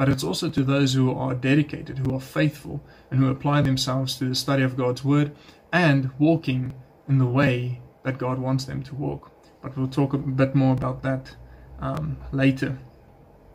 [0.00, 4.16] but it's also to those who are dedicated, who are faithful, and who apply themselves
[4.16, 5.36] to the study of God's Word
[5.74, 6.72] and walking
[7.06, 9.30] in the way that God wants them to walk.
[9.60, 11.36] But we'll talk a bit more about that
[11.80, 12.78] um, later.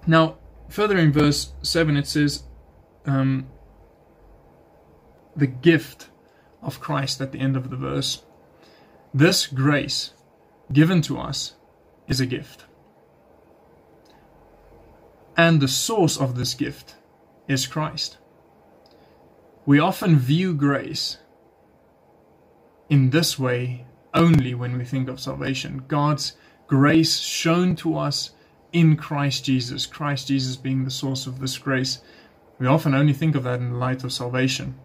[0.05, 0.37] Now,
[0.69, 2.43] further in verse 7, it says,
[3.07, 3.47] um,
[5.35, 6.09] the gift
[6.61, 8.21] of Christ at the end of the verse.
[9.15, 10.13] This grace
[10.71, 11.55] given to us
[12.07, 12.65] is a gift.
[15.37, 16.95] And the source of this gift
[17.47, 18.17] is Christ.
[19.65, 21.17] We often view grace
[22.89, 25.83] in this way only when we think of salvation.
[25.87, 28.31] God's grace shown to us
[28.71, 32.01] in Christ Jesus, Christ Jesus being the source of this grace.
[32.59, 34.75] We often only think of that in the light of salvation.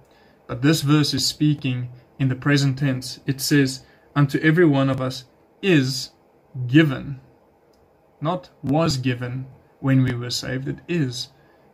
[0.46, 3.20] But this verse is speaking in the present tense.
[3.26, 3.84] It says,
[4.16, 5.24] Unto every one of us
[5.62, 6.10] is
[6.66, 7.20] given.
[8.20, 9.46] Not was given
[9.80, 11.28] when we were saved, it is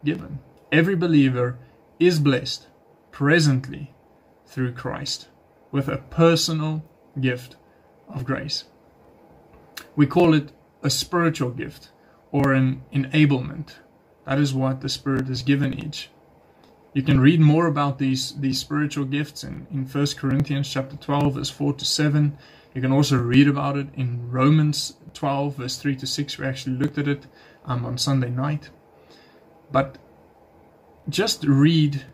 [0.05, 0.39] given.
[0.73, 1.59] Every believer
[1.99, 2.67] is blessed
[3.11, 3.95] presently
[4.47, 5.29] through Christ
[5.71, 6.85] with a personal
[7.21, 7.57] gift
[8.09, 8.65] of grace.
[9.95, 11.91] We call it a spiritual gift
[12.31, 13.75] or an enablement.
[14.27, 16.11] That is what the Spirit has given each.
[16.93, 21.35] You can read more about these, these spiritual gifts in, in 1 Corinthians chapter 12,
[21.35, 22.39] verse 4 to 7.
[22.75, 26.39] You can also read about it in Romans 12, verse 3 to 6.
[26.39, 27.27] We actually looked at it
[27.67, 28.71] um, on Sunday night.
[29.71, 29.99] But
[31.09, 32.05] just read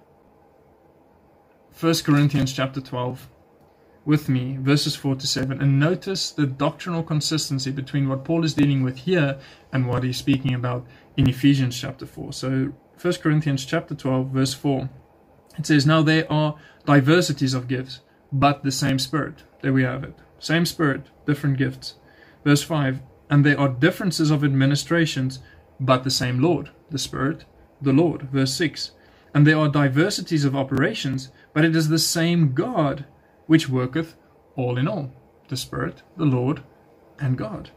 [1.78, 3.28] 1 Corinthians chapter 12
[4.04, 8.54] with me, verses 4 to 7, and notice the doctrinal consistency between what Paul is
[8.54, 9.38] dealing with here
[9.72, 10.86] and what he's speaking about
[11.16, 12.32] in Ephesians chapter 4.
[12.32, 14.90] So, 1 Corinthians chapter 12, verse 4,
[15.58, 18.00] it says, Now there are diversities of gifts,
[18.32, 19.44] but the same Spirit.
[19.60, 20.14] There we have it.
[20.38, 21.94] Same Spirit, different gifts.
[22.44, 23.00] Verse 5,
[23.32, 25.38] And there are differences of administrations,
[25.80, 27.46] but the same Lord, the Spirit,
[27.80, 28.24] the Lord.
[28.30, 28.90] Verse 6,
[29.32, 33.06] And there are diversities of operations, but it is the same God
[33.46, 34.16] which worketh
[34.54, 35.10] all in all,
[35.48, 36.62] the Spirit, the Lord,
[37.18, 37.70] and God.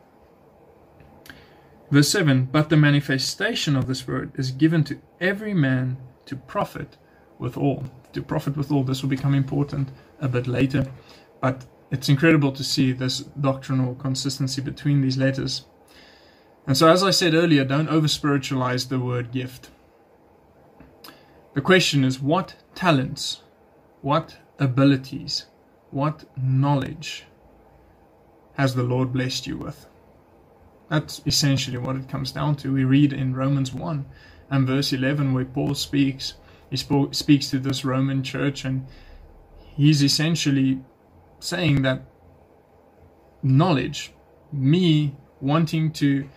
[1.90, 6.98] Verse 7 But the manifestation of the Spirit is given to every man to profit
[7.40, 7.86] with all.
[8.12, 8.84] To profit with all.
[8.84, 9.88] This will become important
[10.20, 10.88] a bit later.
[11.40, 11.66] But
[11.96, 15.64] it's incredible to see this doctrinal consistency between these letters.
[16.68, 19.70] And so, as I said earlier, don't over spiritualize the word gift.
[21.54, 23.44] The question is what talents,
[24.02, 25.46] what abilities,
[25.90, 27.24] what knowledge
[28.58, 29.86] has the Lord blessed you with?
[30.90, 32.74] That's essentially what it comes down to.
[32.74, 34.06] We read in Romans 1
[34.50, 36.34] and verse 11 where Paul speaks.
[36.70, 38.86] He speaks to this Roman church and
[39.78, 40.82] he's essentially
[41.46, 42.02] saying that
[43.44, 44.12] knowledge,
[44.52, 46.28] me wanting to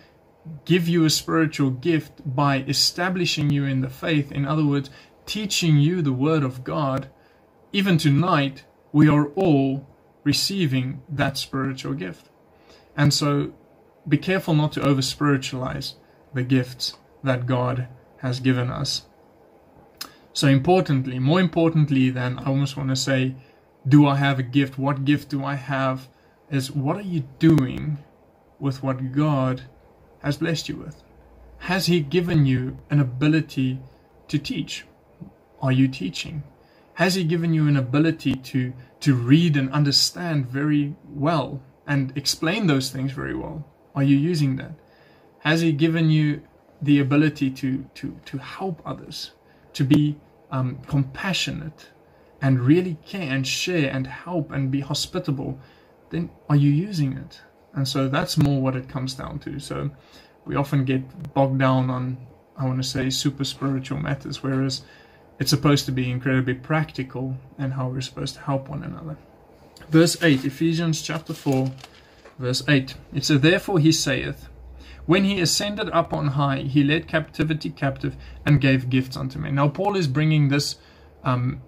[0.65, 4.89] give you a spiritual gift by establishing you in the faith, in other words,
[5.25, 7.09] teaching you the Word of God,
[7.71, 9.87] even tonight, we are all
[10.23, 12.29] receiving that spiritual gift.
[12.95, 13.53] And so
[14.07, 15.95] be careful not to over spiritualize
[16.33, 17.87] the gifts that God
[18.19, 19.05] has given us.
[20.33, 23.35] So, importantly, more importantly than I almost want to say,
[23.89, 24.77] do I have a gift?
[24.77, 26.07] What gift do I have?
[26.49, 27.97] Is what are you doing
[28.59, 29.63] with what God
[30.23, 31.03] has blessed you with?
[31.59, 33.79] Has He given you an ability
[34.27, 34.85] to teach?
[35.61, 36.43] Are you teaching?
[36.93, 42.67] Has He given you an ability to, to read and understand very well and explain
[42.67, 43.65] those things very well?
[43.95, 44.73] Are you using that?
[45.39, 46.41] Has He given you
[46.81, 49.31] the ability to, to, to help others,
[49.73, 50.17] to be
[50.51, 51.89] um, compassionate
[52.41, 55.59] and really care and share and help and be hospitable?
[56.09, 57.41] Then are you using it?
[57.73, 59.59] And so that's more what it comes down to.
[59.59, 59.91] So
[60.45, 62.17] we often get bogged down on,
[62.57, 64.83] I want to say, super spiritual matters, whereas
[65.39, 69.17] it's supposed to be incredibly practical and how we're supposed to help one another.
[69.89, 71.71] Verse 8, Ephesians chapter 4,
[72.37, 72.95] verse 8.
[73.13, 74.49] It says, Therefore he saith,
[75.05, 78.15] When he ascended up on high, he led captivity captive
[78.45, 79.55] and gave gifts unto men.
[79.55, 80.75] Now, Paul is bringing this
[81.23, 81.61] um,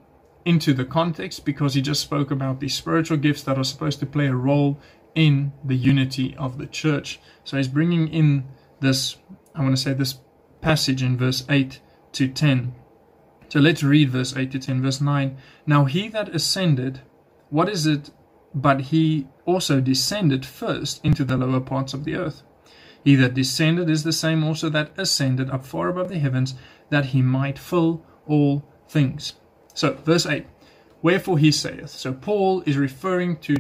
[0.46, 4.06] into the context because he just spoke about these spiritual gifts that are supposed to
[4.06, 4.80] play a role
[5.16, 7.20] in the unity of the church.
[7.44, 8.46] So he's bringing in
[8.80, 9.18] this,
[9.54, 10.20] I want to say, this
[10.62, 11.80] passage in verse 8
[12.14, 12.76] to 10.
[13.50, 14.82] So let's read verse 8 to 10.
[14.82, 17.02] Verse 9 Now he that ascended,
[17.50, 18.12] what is it
[18.54, 22.44] but he also descended first into the lower parts of the earth?
[23.04, 26.56] He that descended is the same also that ascended up far above the heavens,
[26.89, 29.34] that he might fill all things.
[29.74, 30.46] So, verse 8
[31.02, 31.90] Wherefore he saith.
[31.90, 33.56] So, Paul is referring to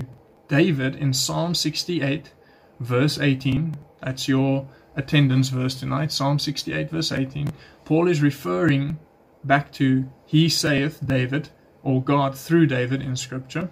[0.47, 2.33] David in Psalm 68,
[2.79, 3.75] verse 18.
[4.01, 7.49] That's your attendance verse tonight, Psalm 68, verse 18.
[7.85, 8.99] Paul is referring
[9.43, 11.49] back to He saith David,
[11.83, 13.71] or God through David in Scripture.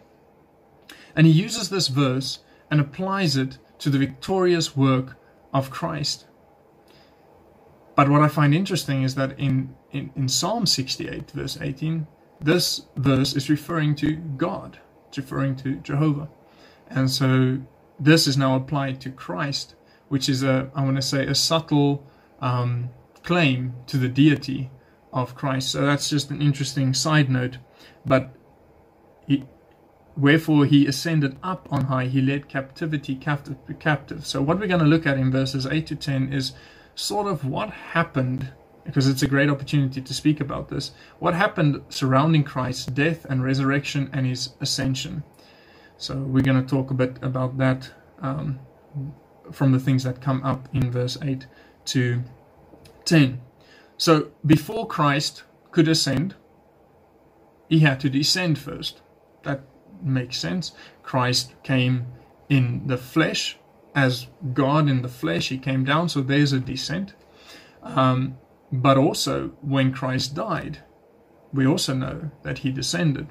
[1.15, 2.39] And he uses this verse
[2.71, 5.17] and applies it to the victorious work
[5.53, 6.25] of Christ.
[7.95, 12.07] But what I find interesting is that in, in, in Psalm 68, verse 18,
[12.41, 16.29] this verse is referring to God, it's referring to Jehovah.
[16.89, 17.59] And so
[17.99, 19.75] this is now applied to Christ,
[20.07, 22.05] which is a, I want to say, a subtle
[22.39, 22.89] um,
[23.23, 24.71] claim to the deity
[25.11, 25.69] of Christ.
[25.71, 27.57] So that's just an interesting side note.
[28.05, 28.33] But
[29.27, 29.45] he,
[30.15, 34.25] wherefore he ascended up on high, he led captivity captive captive.
[34.25, 36.53] So what we're going to look at in verses 8 to 10 is
[36.95, 38.49] sort of what happened
[38.89, 40.91] because it's a great opportunity to speak about this.
[41.19, 45.23] What happened surrounding Christ's death and resurrection and his ascension.
[45.97, 48.59] So we're going to talk a bit about that um,
[49.51, 51.45] from the things that come up in verse 8
[51.85, 52.23] to
[53.05, 53.41] 10.
[53.97, 56.33] So before Christ could ascend,
[57.67, 59.01] he had to descend first.
[59.43, 59.61] That
[60.01, 60.71] makes sense.
[61.03, 62.07] Christ came
[62.49, 63.57] in the flesh
[63.93, 65.49] as God in the flesh.
[65.49, 67.13] He came down, so there's a descent.
[67.83, 68.37] Um,
[68.71, 70.79] but also, when Christ died,
[71.51, 73.27] we also know that he descended.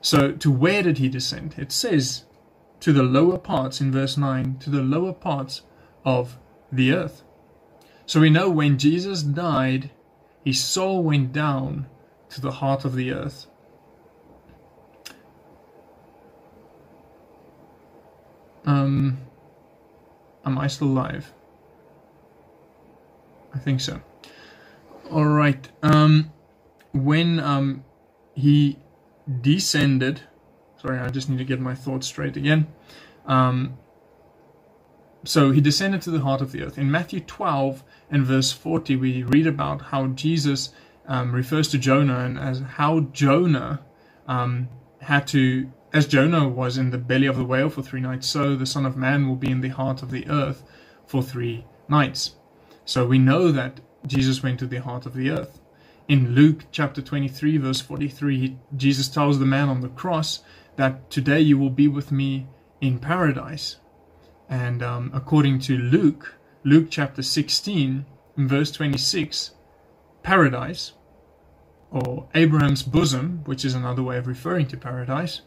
[0.00, 1.54] So, to where did he descend?
[1.56, 2.24] It says
[2.80, 5.62] to the lower parts in verse 9, to the lower parts
[6.04, 6.38] of
[6.70, 7.22] the earth.
[8.04, 9.90] So, we know when Jesus died,
[10.44, 11.86] his soul went down
[12.30, 13.46] to the heart of the earth.
[18.66, 19.18] Um,
[20.44, 21.32] am I still alive?
[23.54, 24.00] I think so.
[25.10, 25.68] All right.
[25.82, 26.32] Um,
[26.92, 27.84] when um,
[28.34, 28.78] he
[29.40, 30.22] descended,
[30.80, 32.66] sorry, I just need to get my thoughts straight again.
[33.26, 33.78] Um,
[35.24, 36.78] so he descended to the heart of the earth.
[36.78, 40.70] In Matthew 12 and verse 40, we read about how Jesus
[41.06, 43.82] um, refers to Jonah and as how Jonah
[44.26, 44.68] um,
[45.00, 48.56] had to, as Jonah was in the belly of the whale for three nights, so
[48.56, 50.62] the Son of Man will be in the heart of the earth
[51.06, 52.32] for three nights.
[52.84, 55.60] So we know that Jesus went to the heart of the earth.
[56.08, 60.40] In Luke chapter 23, verse 43, Jesus tells the man on the cross
[60.76, 62.48] that today you will be with me
[62.80, 63.76] in paradise.
[64.48, 66.34] And um, according to Luke,
[66.64, 68.04] Luke chapter 16,
[68.36, 69.52] verse 26,
[70.22, 70.92] paradise,
[71.90, 75.42] or Abraham's bosom, which is another way of referring to paradise,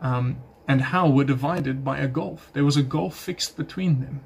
[0.00, 2.50] um, and how were divided by a gulf.
[2.52, 4.24] There was a gulf fixed between them.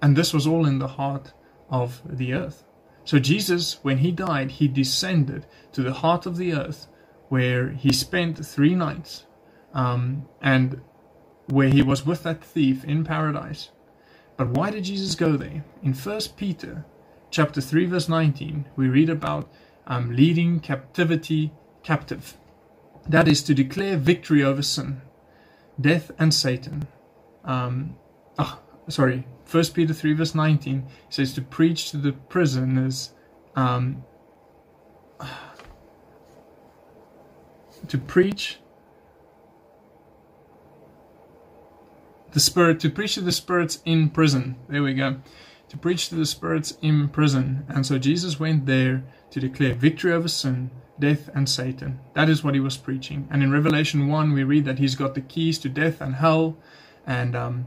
[0.00, 1.32] And this was all in the heart
[1.70, 2.64] of the earth.
[3.04, 6.86] So Jesus, when he died, he descended to the heart of the earth
[7.28, 9.24] where he spent three nights
[9.74, 10.80] um, and
[11.46, 13.70] where he was with that thief in paradise.
[14.36, 15.64] But why did Jesus go there?
[15.82, 16.84] In 1 Peter
[17.30, 19.50] chapter 3 verse 19, we read about
[19.86, 22.36] um, leading captivity captive.
[23.08, 25.02] That is to declare victory over sin,
[25.80, 26.86] death and Satan.
[27.44, 27.96] Um,
[28.38, 33.10] oh, sorry, First Peter 3 verse 19 says to preach to the prisoners
[33.54, 34.02] um,
[37.86, 38.60] to preach
[42.30, 44.56] the spirit to preach to the spirits in prison.
[44.70, 45.20] There we go.
[45.68, 47.66] To preach to the spirits in prison.
[47.68, 52.00] And so jesus went there to declare victory over sin death and satan.
[52.14, 53.28] That is what he was preaching.
[53.30, 56.56] And in revelation 1 we read that he's got the keys to death and hell.
[57.06, 57.66] And um,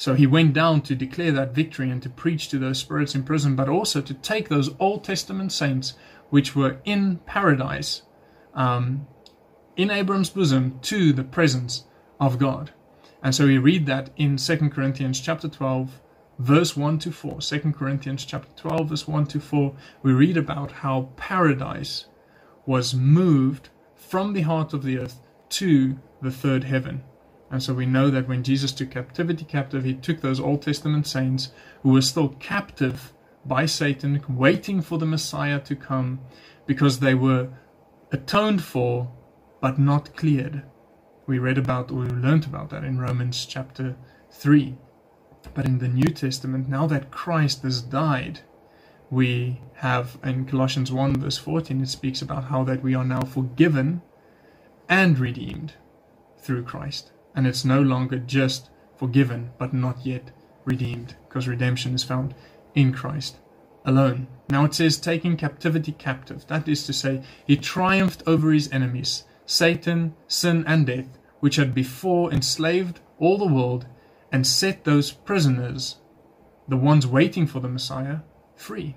[0.00, 3.22] so he went down to declare that victory and to preach to those spirits in
[3.22, 5.92] prison, but also to take those Old Testament saints
[6.30, 8.00] which were in paradise,
[8.54, 9.06] um,
[9.76, 11.84] in Abram's bosom, to the presence
[12.18, 12.70] of God.
[13.22, 16.00] And so we read that in 2 Corinthians chapter 12,
[16.38, 17.40] verse 1 to 4.
[17.42, 22.06] 2 Corinthians chapter 12, verse 1 to 4, we read about how paradise
[22.64, 25.20] was moved from the heart of the earth
[25.50, 27.02] to the third heaven.
[27.50, 31.06] And so we know that when Jesus took captivity captive, he took those Old Testament
[31.06, 31.50] saints
[31.82, 33.12] who were still captive
[33.44, 36.20] by Satan, waiting for the Messiah to come
[36.66, 37.48] because they were
[38.12, 39.10] atoned for
[39.60, 40.62] but not cleared.
[41.26, 43.96] We read about, or we learned about that in Romans chapter
[44.30, 44.76] 3.
[45.54, 48.40] But in the New Testament, now that Christ has died,
[49.10, 53.22] we have in Colossians 1, verse 14, it speaks about how that we are now
[53.22, 54.02] forgiven
[54.88, 55.74] and redeemed
[56.38, 57.12] through Christ.
[57.34, 60.30] And it's no longer just forgiven, but not yet
[60.64, 62.34] redeemed, because redemption is found
[62.74, 63.36] in Christ
[63.84, 64.26] alone.
[64.48, 66.46] Now it says, taking captivity captive.
[66.48, 71.74] That is to say, he triumphed over his enemies, Satan, sin, and death, which had
[71.74, 73.86] before enslaved all the world,
[74.32, 75.96] and set those prisoners,
[76.68, 78.18] the ones waiting for the Messiah,
[78.54, 78.96] free.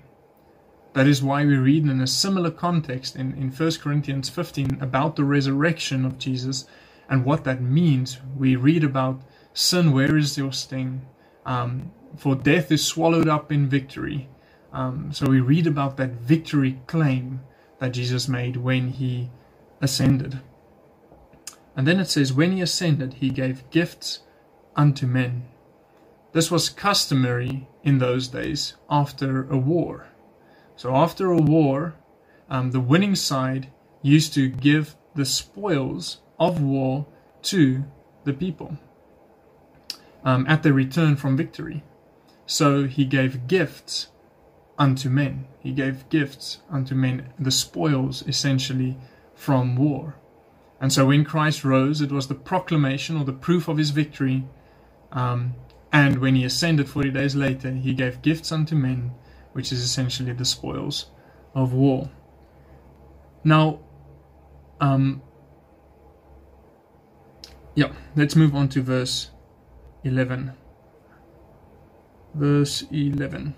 [0.92, 5.16] That is why we read in a similar context in, in 1 Corinthians 15 about
[5.16, 6.66] the resurrection of Jesus
[7.08, 8.18] and what that means.
[8.36, 11.06] We read about sin, where is your sting?
[11.46, 14.28] Um, for death is swallowed up in victory.
[14.72, 17.40] Um, so we read about that victory claim
[17.78, 19.30] that Jesus made when he
[19.80, 20.40] ascended.
[21.76, 24.20] And then it says, when he ascended, he gave gifts
[24.76, 25.48] unto men.
[26.32, 30.08] This was customary in those days after a war.
[30.76, 31.94] So after a war,
[32.50, 37.06] um, the winning side used to give the spoils of war
[37.42, 37.84] to
[38.24, 38.78] the people
[40.24, 41.82] um, at their return from victory.
[42.46, 44.08] So he gave gifts
[44.78, 45.46] unto men.
[45.60, 48.96] He gave gifts unto men, the spoils essentially
[49.34, 50.16] from war.
[50.80, 54.44] And so when Christ rose, it was the proclamation or the proof of his victory.
[55.12, 55.54] Um,
[55.92, 59.12] and when he ascended 40 days later, he gave gifts unto men,
[59.52, 61.06] which is essentially the spoils
[61.54, 62.10] of war.
[63.44, 63.80] Now,
[64.80, 65.22] um,
[67.74, 69.30] yeah, let's move on to verse
[70.04, 70.52] 11.
[72.34, 73.54] Verse 11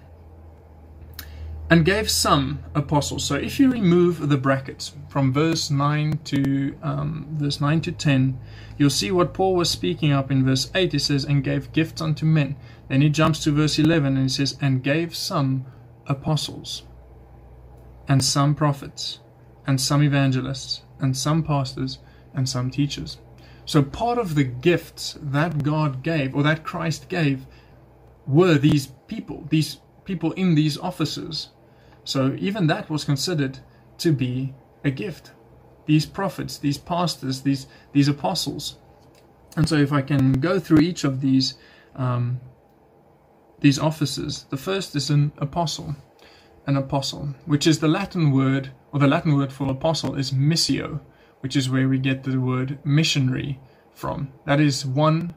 [1.69, 3.25] and gave some apostles.
[3.25, 8.39] So if you remove the brackets from verse 9 to um, verse 9 to 10,
[8.79, 10.93] you'll see what Paul was speaking up in verse 8.
[10.93, 12.57] He says, and gave gifts unto men.
[12.89, 15.67] Then he jumps to verse 11 and he says, and gave some
[16.07, 16.85] apostles,
[18.07, 19.19] and some prophets,
[19.67, 21.99] and some evangelists, and some pastors,
[22.33, 23.19] and some teachers.
[23.67, 27.47] So part of the gifts that God gave, or that Christ gave,
[28.27, 31.49] were these people, these people in these offices
[32.07, 33.59] so even that was considered
[33.99, 34.55] to be
[34.85, 35.33] a gift.
[35.87, 38.77] These prophets, these pastors, these these apostles.
[39.57, 41.55] And so if I can go through each of these
[41.97, 42.41] um,
[43.59, 45.97] these offices, the first is an apostle.
[46.69, 51.01] An apostle, which is the Latin word, or the Latin word for apostle is missio,
[51.47, 53.61] which is where we get the word missionary
[53.95, 54.33] from.
[54.47, 55.33] That is one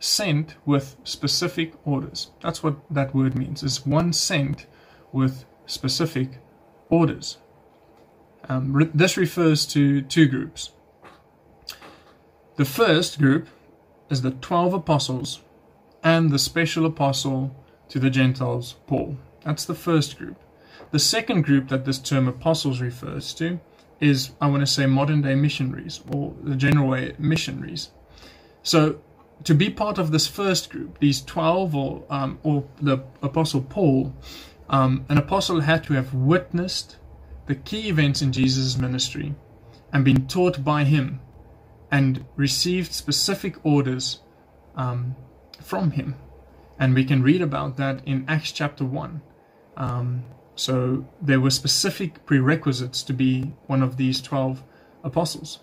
[0.00, 2.32] sent with specific orders.
[2.40, 3.62] That's what that word means.
[3.62, 4.66] Is one sent
[5.12, 6.40] with specific
[6.90, 7.36] orders.
[8.48, 10.72] Um, re this refers to two groups.
[12.56, 13.46] The first group
[14.10, 15.42] is the 12 apostles
[16.02, 17.54] and the special apostle
[17.88, 19.16] to the Gentiles, Paul.
[19.44, 20.38] That's the first group.
[20.90, 23.60] The second group that this term apostles refers to
[24.02, 27.90] is, I want to say, modern day missionaries or the general way missionaries.
[28.62, 29.00] So,
[29.44, 34.14] to be part of this first group, these 12 or, um, or the apostle Paul,
[34.68, 36.96] um, an apostle had to have witnessed
[37.46, 39.34] the key events in Jesus' ministry
[39.92, 41.20] and been taught by him
[41.90, 44.20] and received specific orders
[44.76, 45.14] um,
[45.60, 46.16] from him.
[46.78, 49.20] And we can read about that in Acts chapter 1.
[50.54, 54.62] So there were specific prerequisites to be one of these 12
[55.02, 55.60] apostles.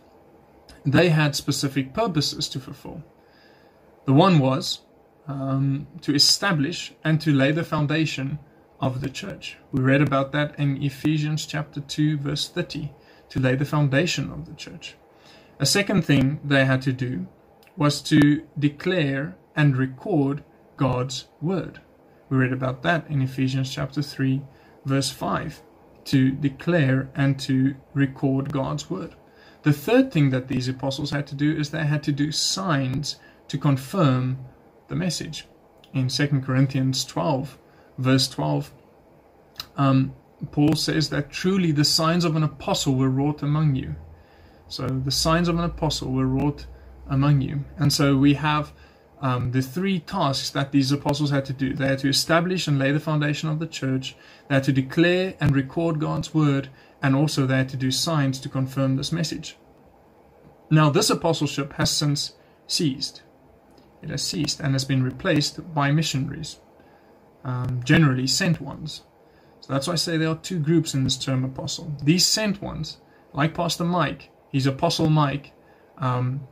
[0.86, 3.04] They had specific purposes to fulfill.
[4.06, 4.82] The one was
[5.28, 8.40] um, to establish and to lay the foundation
[8.80, 9.58] of the church.
[9.72, 12.92] We read about that in Ephesians chapter 2 verse 30
[13.30, 14.96] to lay the foundation of the church.
[15.60, 17.28] A second thing they had to do
[17.78, 20.44] was to declare and record
[20.78, 21.82] God's word.
[22.30, 24.42] We read about that in Ephesians chapter 3
[24.90, 25.62] verse 5
[26.06, 29.16] to declare and to record God's word.
[29.62, 33.20] The third thing that these apostles had to do is they had to do signs
[33.50, 34.40] to confirm
[34.88, 35.48] the message.
[35.94, 37.58] In 2 Corinthians 12
[37.98, 38.72] verse 12,
[39.78, 40.14] um,
[40.52, 43.96] Paul says that truly the signs of an apostle were wrought among you.
[44.68, 46.66] So the signs of an apostle were wrought
[47.08, 47.66] among you.
[47.78, 48.72] And so we have
[49.22, 51.74] um, the three tasks that these apostles had to do.
[51.74, 54.16] They had to establish and lay the foundation of the church,
[54.48, 56.70] they had to declare and record God's word,
[57.02, 59.58] and also they had to do signs to confirm this message.
[60.72, 62.34] Now, this apostleship has since
[62.68, 63.24] ceased.
[64.02, 66.60] It has ceased and has been replaced by missionaries
[67.44, 69.02] um, generally sent ones.
[69.62, 71.96] So that's why I say there are two groups in this term apostle.
[72.04, 72.98] These sent ones,
[73.34, 75.54] like Pastor Mike, he's Apostle Mike,
[75.98, 76.48] um,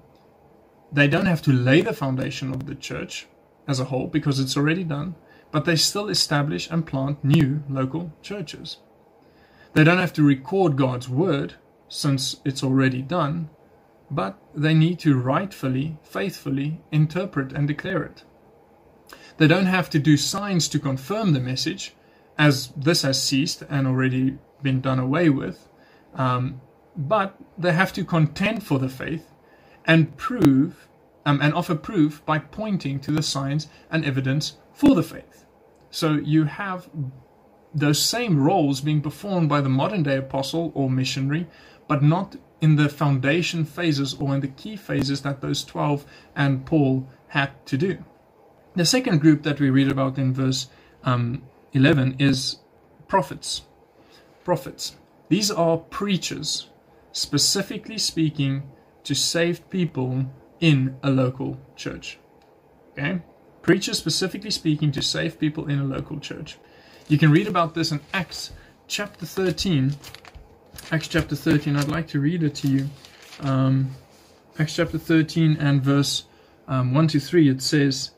[0.91, 3.27] they don't have to lay the foundation of the church
[3.67, 5.15] as a whole because it's already done,
[5.51, 8.77] but they still establish and plant new local churches.
[9.73, 11.55] They don't have to record God's word,
[11.89, 13.49] since it's already done,
[14.09, 18.23] but they need to rightfully, faithfully interpret and declare it.
[19.37, 21.93] They don't have to do signs to confirm the message,
[22.37, 25.67] as this has ceased and already been done away with,
[26.15, 26.61] um,
[26.95, 29.31] but they have to contend for the faith
[29.87, 30.87] and prove
[31.25, 35.45] um, and offer proof by pointing to the signs and evidence for the faith.
[35.89, 36.89] So you have
[37.73, 41.47] those same roles being performed by the modern day apostle or missionary,
[41.87, 46.65] but not in the foundation phases or in the key phases that those 12 and
[46.65, 48.03] Paul had to do.
[48.75, 50.67] The second group that we read about in verse
[51.03, 52.59] um, 11 is
[53.07, 53.63] prophets.
[54.43, 54.95] Prophets.
[55.29, 56.69] These are preachers,
[57.11, 58.63] specifically speaking
[59.07, 60.25] to save people
[60.59, 62.19] in a local church.
[62.91, 63.21] Okay?
[63.61, 66.57] Preachers specifically speaking to save people in a local church.
[67.07, 68.51] You can read about this in Acts
[68.85, 69.95] chapter 13.
[70.91, 72.89] Acts chapter 13, I'd like to read it to you.
[73.39, 73.95] Um,
[74.59, 76.25] Acts chapter 13 and verse
[76.67, 78.11] um, 1 to 3, it says,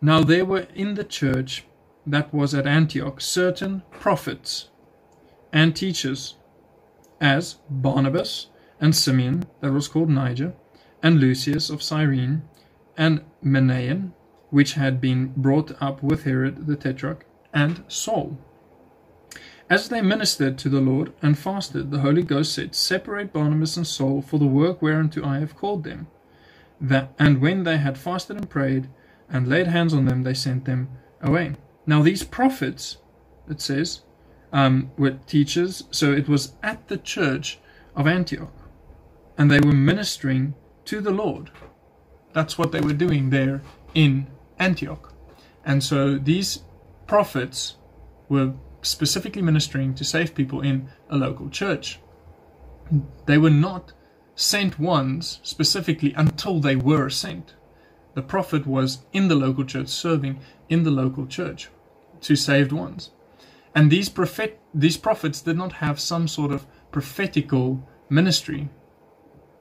[0.00, 1.66] Now there were in the church
[2.06, 4.70] that was at Antioch certain prophets
[5.52, 6.36] and teachers,
[7.20, 8.46] as Barnabas
[8.82, 10.52] and Simeon, that was called Niger,
[11.02, 12.42] and Lucius of Cyrene,
[12.96, 14.12] and Manaen,
[14.50, 17.24] which had been brought up with Herod the Tetrarch,
[17.54, 18.36] and Saul.
[19.70, 23.86] As they ministered to the Lord and fasted, the Holy Ghost said, Separate Barnabas and
[23.86, 26.08] Saul for the work whereunto I have called them.
[26.80, 28.88] That, and when they had fasted and prayed
[29.30, 30.88] and laid hands on them, they sent them
[31.22, 31.54] away.
[31.86, 32.98] Now, these prophets,
[33.48, 34.00] it says,
[34.52, 37.60] um, were teachers, so it was at the church
[37.94, 38.52] of Antioch,
[39.38, 40.54] and they were ministering
[40.86, 41.50] to the Lord.
[42.32, 43.62] That's what they were doing there
[43.94, 44.26] in
[44.58, 45.12] Antioch.
[45.64, 46.60] And so these
[47.06, 47.76] prophets
[48.28, 52.00] were specifically ministering to save people in a local church.
[53.26, 53.92] They were not
[54.34, 57.54] sent ones specifically until they were sent.
[58.14, 61.68] The prophet was in the local church, serving in the local church
[62.22, 63.10] to saved ones.
[63.74, 68.68] And these prophet these prophets did not have some sort of prophetical ministry.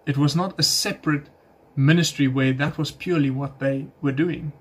[0.05, 1.29] It was not a separate
[1.75, 4.51] ministry where that was purely what they were doing.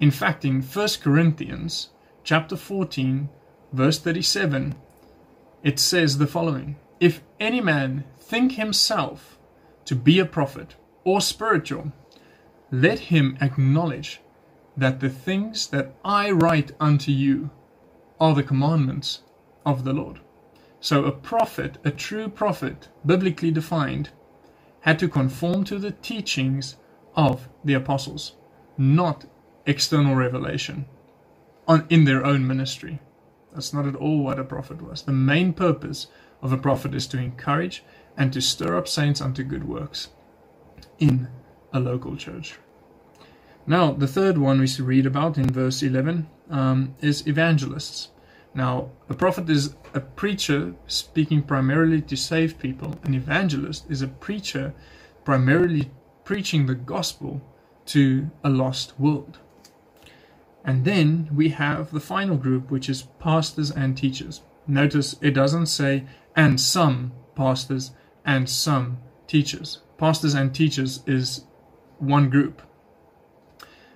[0.00, 1.90] In fact, in 1 Corinthians
[2.24, 3.28] chapter 14,
[3.72, 4.74] verse 37,
[5.62, 9.38] it says the following If any man think himself
[9.84, 11.92] to be a prophet or spiritual,
[12.70, 14.20] let him acknowledge
[14.76, 17.50] that the things that I write unto you
[18.20, 19.22] are the commandments
[19.66, 20.20] of the Lord.
[20.80, 24.10] So a prophet, a true prophet, biblically defined,
[24.82, 26.76] had to conform to the teachings
[27.16, 28.34] of the apostles,
[28.76, 29.24] not
[29.66, 30.86] external revelation
[31.66, 33.00] on, in their own ministry.
[33.52, 35.02] That's not at all what a prophet was.
[35.02, 36.08] The main purpose
[36.40, 37.84] of a prophet is to encourage
[38.16, 40.08] and to stir up saints unto good works
[40.98, 41.28] in
[41.72, 42.58] a local church.
[43.66, 48.08] Now, the third one we read about in verse 11 um, is evangelists.
[48.54, 52.98] Now, a prophet is a preacher speaking primarily to save people.
[53.02, 54.74] An evangelist is a preacher
[55.24, 55.90] primarily
[56.24, 57.40] preaching the gospel
[57.86, 59.38] to a lost world.
[60.64, 64.42] And then we have the final group, which is pastors and teachers.
[64.66, 66.04] Notice it doesn't say,
[66.36, 67.92] and some pastors
[68.24, 69.80] and some teachers.
[69.98, 71.46] Pastors and teachers is
[71.98, 72.62] one group.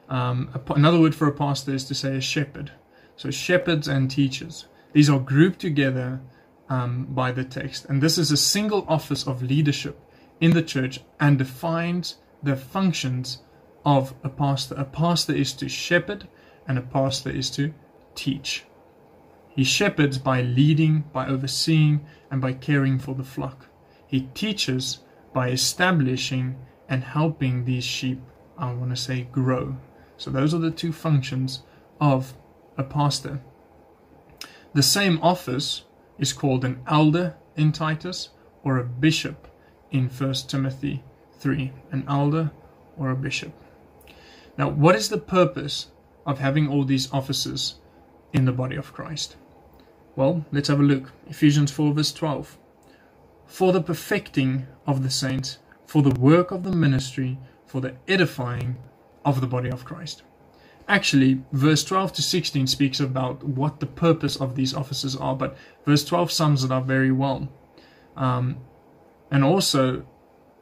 [0.08, 2.72] Um, another word for a pastor is to say a shepherd.
[3.16, 4.68] So shepherds and teachers.
[4.92, 6.20] These are grouped together
[6.68, 7.86] um, by the text.
[7.86, 9.98] And this is a single office of leadership
[10.40, 13.42] in the church and defines the functions
[13.84, 14.74] of a pastor.
[14.76, 16.28] A pastor is to shepherd
[16.68, 17.72] and a pastor is to
[18.14, 18.64] teach.
[19.48, 23.66] He shepherds by leading, by overseeing, and by caring for the flock.
[24.06, 24.98] He teaches
[25.32, 26.56] by establishing
[26.88, 28.20] and helping these sheep,
[28.58, 29.76] I want to say, grow.
[30.18, 31.62] So, those are the two functions
[32.00, 32.34] of
[32.76, 33.40] a pastor.
[34.74, 35.84] The same office
[36.18, 38.30] is called an elder in Titus
[38.62, 39.48] or a bishop
[39.90, 41.02] in 1 Timothy
[41.38, 41.72] 3.
[41.92, 42.50] An elder
[42.98, 43.52] or a bishop.
[44.58, 45.88] Now, what is the purpose
[46.24, 47.76] of having all these offices
[48.32, 49.36] in the body of Christ?
[50.16, 51.12] Well, let's have a look.
[51.28, 52.58] Ephesians 4, verse 12.
[53.46, 58.76] For the perfecting of the saints, for the work of the ministry, for the edifying
[59.24, 60.22] of the body of Christ.
[60.88, 65.56] Actually, verse 12 to 16 speaks about what the purpose of these offices are, but
[65.84, 67.48] verse 12 sums it up very well.
[68.16, 68.58] Um,
[69.30, 70.06] and also,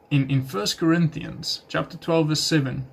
[0.09, 2.87] in, in 1 Corinthians chapter 12, verse 7,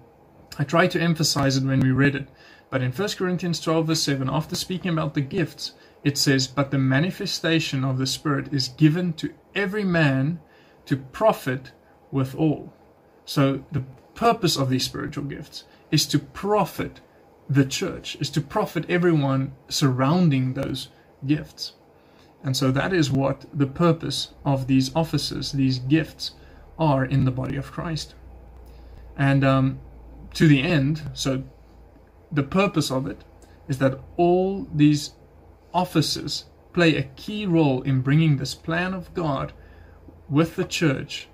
[0.58, 2.28] I tried to emphasize it when we read it
[2.72, 5.72] But in 1 Corinthians 12, verse 7, after speaking about the gifts,
[6.04, 10.40] it says, But the manifestation of the Spirit is given to every man
[10.86, 11.72] to profit
[12.10, 12.72] with all.
[13.26, 17.02] So the purpose of these spiritual gifts is to profit
[17.54, 20.88] the church, is to profit everyone surrounding those
[21.26, 21.72] gifts.
[22.42, 26.32] And so that is what the purpose of these offices, these gifts,
[26.78, 28.14] are in the body of Christ.
[29.16, 29.80] And um,
[30.34, 31.44] to the end, so
[32.30, 33.22] the purpose of it
[33.68, 35.12] is that all these
[35.72, 39.52] offices play a key role in bringing this plan of God
[40.28, 41.28] with the church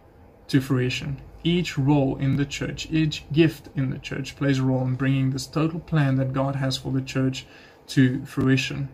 [0.49, 1.21] to fruition.
[1.45, 5.31] Each role in the church, each gift in the church plays a role in bringing
[5.31, 7.47] this total plan that God has for the church
[7.89, 8.89] to fruition.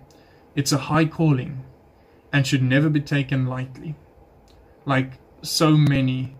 [0.55, 1.64] It's a high calling
[2.32, 3.95] and should never be taken lightly.
[4.84, 6.36] Like so many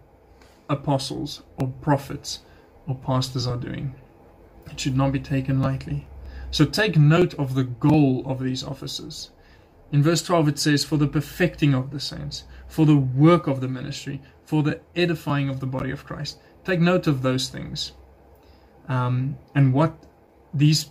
[0.69, 2.41] apostles or prophets
[2.87, 3.95] or pastors are doing.
[4.71, 6.07] It should not be taken lightly.
[6.51, 9.31] So take note of the goal of these offices.
[9.93, 13.61] In verse 12 it says, For the perfecting of the saints, for the work of
[13.61, 16.39] the ministry, for the edifying of the body of Christ.
[16.65, 17.93] Take note of those things.
[18.89, 19.95] Um, and what
[20.53, 20.91] these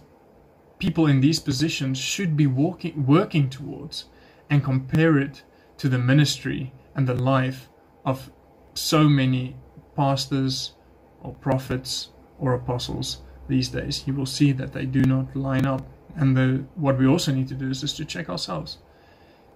[0.80, 4.06] people in these positions should be walking, working towards
[4.50, 5.44] and compare it
[5.78, 7.70] to the ministry and the life
[8.06, 8.32] of
[8.74, 9.56] so many
[9.96, 10.74] pastors
[11.22, 14.04] or prophets or apostles these days.
[14.06, 15.86] You will see that they do not line up.
[16.16, 18.78] And the, what we also need to do is just to check ourselves.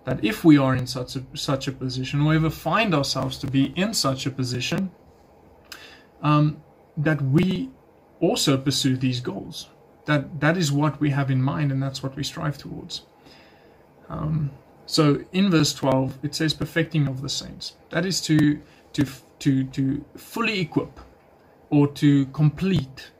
[0.08, 3.47] That if we are in such a, such a position, or ever find ourselves to
[3.47, 4.89] be in such a position,
[6.22, 6.64] um,
[6.95, 7.70] that we
[8.22, 9.68] also pursue these goals.
[10.05, 13.01] That that is what we have in mind, and that's what we strive towards.
[14.08, 14.51] Um,
[14.86, 17.76] so in verse 12, it says perfecting of the saints.
[17.89, 18.62] That is to
[18.93, 19.05] to
[19.39, 21.01] to to fully equip
[21.70, 23.12] or to complete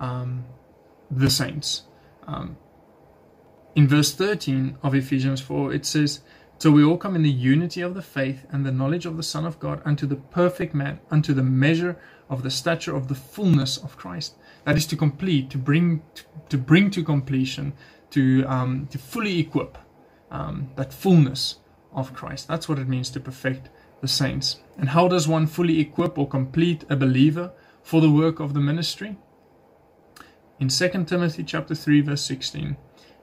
[0.00, 0.44] um,
[1.08, 1.84] the saints.
[2.26, 2.56] Um,
[3.74, 6.20] in verse 13 of Ephesians 4, it says,
[6.58, 9.22] Till we all come in the unity of the faith and the knowledge of the
[9.22, 11.98] Son of God unto the perfect man, unto the measure
[12.28, 14.36] of the stature of the fullness of Christ.
[14.64, 17.72] That is to complete, to bring to, to bring to completion,
[18.10, 19.76] to um, to fully equip
[20.30, 21.56] um, that fullness
[21.92, 22.46] of Christ.
[22.46, 23.68] That's what it means to perfect
[24.00, 24.60] the saints.
[24.78, 27.52] And how does one fully equip or complete a believer
[27.82, 29.18] for the work of the ministry?
[30.60, 32.76] In 2 Timothy chapter 3 verse 16,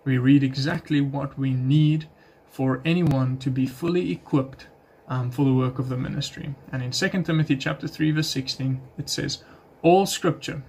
[0.03, 2.07] we read exactly what we need
[2.47, 4.67] for anyone to be fully equipped
[5.07, 6.55] um, for the work of the ministry.
[6.71, 9.43] And in 2 Timothy chapter 3 verse 16, it says,
[9.81, 10.63] All scripture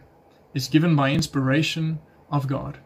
[0.54, 2.00] is given by inspiration
[2.30, 2.78] of God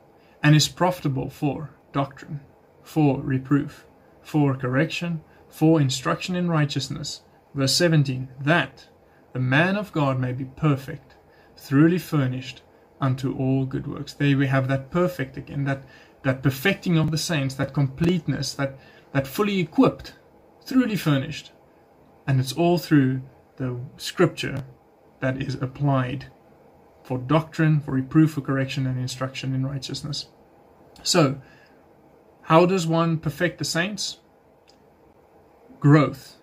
[0.42, 2.40] and is profitable for doctrine,
[2.82, 3.86] for reproof,
[4.20, 7.22] for correction, for instruction in righteousness.
[7.54, 8.88] Verse 17, that
[9.32, 11.14] the man of God may be perfect,
[11.56, 12.62] thoroughly furnished
[13.00, 14.12] unto all good works.
[14.12, 15.84] There we have that perfect again, that
[16.24, 18.78] that perfecting of the saints, that completeness, that
[19.12, 20.14] that fully equipped,
[20.64, 21.52] thoroughly furnished.
[22.26, 23.22] And it's all through
[23.56, 24.64] the scripture
[25.20, 26.26] that is applied
[27.04, 30.26] for doctrine, for reproof, for correction, and instruction in righteousness.
[31.02, 31.40] So,
[32.42, 34.18] how does one perfect the saints?
[35.84, 36.38] growth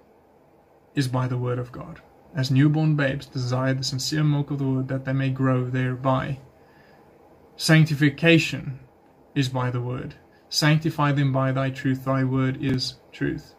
[0.94, 2.00] is by the word of God.
[2.36, 6.38] As newborn babes desire the sincere milk of the word that they may grow thereby.
[7.56, 8.80] Sanctification
[9.36, 10.16] is by the word.
[10.50, 13.56] Sanctify them by thy truth, thy word is truth.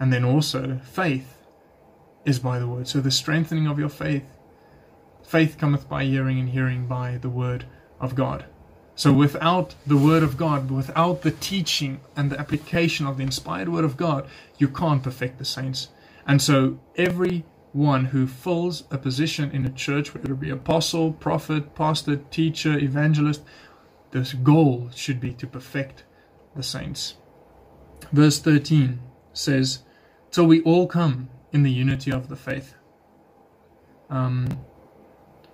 [0.00, 1.36] And then also, faith
[2.24, 2.88] is by the word.
[2.88, 4.24] So the strengthening of your faith.
[5.22, 7.66] Faith cometh by hearing, and hearing by the word
[8.00, 8.46] of God.
[8.98, 13.68] So without the Word of God, without the teaching and the application of the inspired
[13.68, 14.26] Word of God,
[14.56, 15.90] you can't perfect the saints.
[16.26, 21.12] And so every one who fills a position in a church, whether it be apostle,
[21.12, 23.42] prophet, pastor, teacher, evangelist,
[24.10, 26.04] this goal should be to perfect
[26.56, 27.14] the saints.
[28.12, 29.00] Verse 13
[29.32, 29.80] says,
[30.30, 32.74] Till we all come in the unity of the faith.
[34.10, 34.64] Um,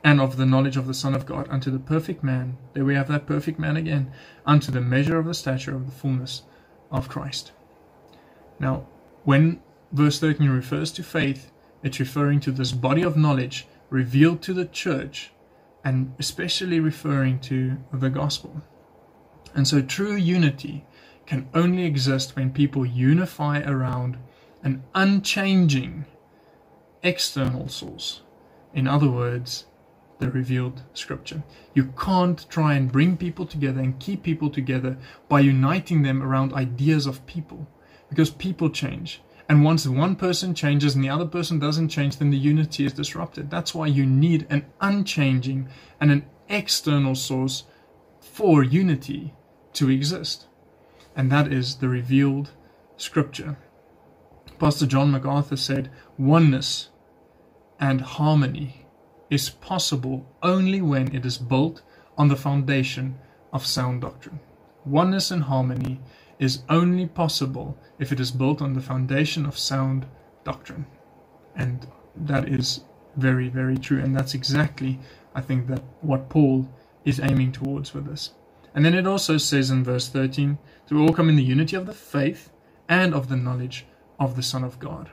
[0.04, 2.58] and of the knowledge of the Son of God unto the perfect man.
[2.74, 4.12] There we have that perfect man again,
[4.44, 6.42] unto the measure of the stature of the fullness
[6.90, 7.52] of Christ.
[8.60, 8.86] Now,
[9.24, 11.50] when verse 13 refers to faith,
[11.82, 15.32] it's referring to this body of knowledge revealed to the church
[15.84, 18.62] and especially referring to the gospel.
[19.54, 20.84] And so true unity
[21.26, 24.16] can only exist when people unify around
[24.62, 26.06] an unchanging
[27.02, 28.22] external source.
[28.72, 29.66] In other words,
[30.18, 31.42] the revealed scripture.
[31.74, 34.96] You can't try and bring people together and keep people together
[35.28, 37.68] by uniting them around ideas of people
[38.08, 39.20] because people change.
[39.48, 42.94] And once one person changes and the other person doesn't change, then the unity is
[42.94, 43.50] disrupted.
[43.50, 45.68] That's why you need an unchanging
[46.00, 47.64] and an external source
[48.20, 49.34] for unity
[49.74, 50.46] to exist.
[51.14, 52.52] And that is the revealed
[52.96, 53.58] scripture.
[54.58, 56.88] Pastor John MacArthur said, Oneness
[57.78, 58.86] and harmony
[59.30, 61.82] is possible only when it is built
[62.16, 63.18] on the foundation
[63.52, 64.40] of sound doctrine.
[64.84, 66.00] Oneness and harmony
[66.38, 70.06] is only possible if it is built on the foundation of sound
[70.44, 70.86] doctrine.
[71.54, 72.84] And that is
[73.16, 74.00] very, very true.
[74.00, 74.98] And that's exactly,
[75.34, 76.68] I think, that what Paul
[77.04, 78.32] is aiming towards with this.
[78.74, 80.58] And then it also says in verse 13
[80.88, 82.50] to all come in the unity of the faith
[82.88, 83.86] and of the knowledge
[84.18, 85.10] of the Son of God.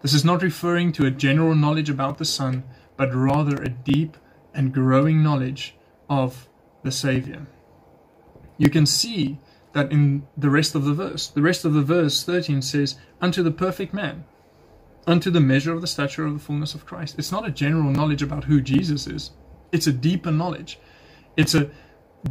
[0.00, 2.64] This is not referring to a general knowledge about the Son,
[2.96, 4.16] but rather a deep
[4.54, 5.76] and growing knowledge
[6.08, 6.48] of
[6.82, 7.46] the Savior.
[8.56, 9.38] You can see
[9.74, 11.28] that in the rest of the verse.
[11.28, 14.24] The rest of the verse 13 says, Unto the perfect man,
[15.06, 17.16] unto the measure of the stature of the fullness of Christ.
[17.18, 19.32] It's not a general knowledge about who Jesus is,
[19.72, 20.78] it's a deeper knowledge.
[21.36, 21.70] It's a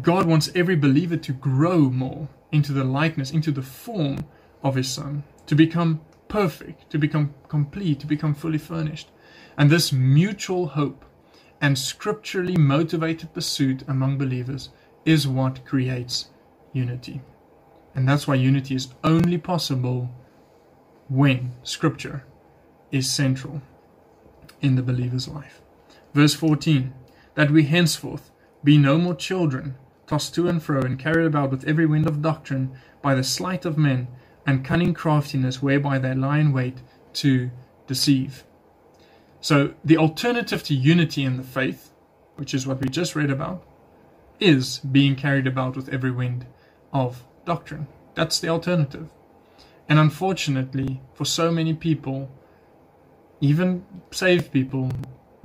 [0.01, 4.25] God wants every believer to grow more into the likeness, into the form
[4.63, 9.11] of his Son, to become perfect, to become complete, to become fully furnished.
[9.57, 11.05] And this mutual hope
[11.61, 14.69] and scripturally motivated pursuit among believers
[15.05, 16.29] is what creates
[16.71, 17.21] unity.
[17.95, 20.09] And that's why unity is only possible
[21.09, 22.23] when scripture
[22.91, 23.61] is central
[24.61, 25.61] in the believer's life.
[26.13, 26.93] Verse 14
[27.35, 28.31] that we henceforth
[28.63, 29.75] be no more children,
[30.05, 32.71] tossed to and fro and carried about with every wind of doctrine
[33.01, 34.07] by the sleight of men
[34.45, 36.77] and cunning craftiness whereby they lie in wait
[37.13, 37.49] to
[37.87, 38.43] deceive.
[39.41, 41.91] So, the alternative to unity in the faith,
[42.35, 43.63] which is what we just read about,
[44.39, 46.45] is being carried about with every wind
[46.93, 47.87] of doctrine.
[48.15, 49.09] That's the alternative.
[49.89, 52.29] And unfortunately, for so many people,
[53.41, 54.91] even saved people,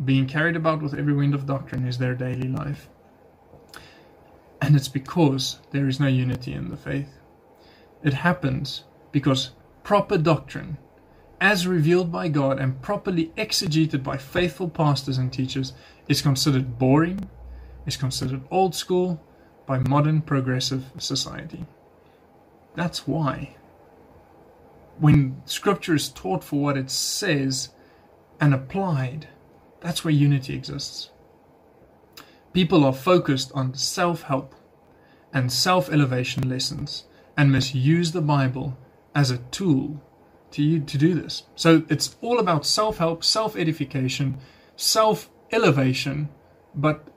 [0.05, 2.89] being carried about with every wind of doctrine is their daily life.
[4.61, 7.19] And it's because there is no unity in the faith.
[8.03, 9.51] It happens because
[9.83, 10.79] proper doctrine,
[11.41, 15.73] as revealed by God and properly exegeted by faithful pastors and teachers,
[16.07, 17.29] is considered boring,
[17.87, 19.21] is considered old school
[19.67, 21.67] by modern progressive society.
[22.75, 23.57] That's why.
[24.99, 27.71] When scripture is taught for what it says
[28.41, 29.29] and applied,
[29.81, 31.11] that's where unity exists.
[32.53, 34.55] People are focused on self help
[35.33, 37.05] and self elevation lessons
[37.37, 38.77] and misuse the Bible
[39.15, 40.03] as a tool
[40.53, 41.45] to, to do this.
[41.55, 44.39] So it's all about self help, self edification,
[44.77, 46.29] self elevation,
[46.75, 47.09] but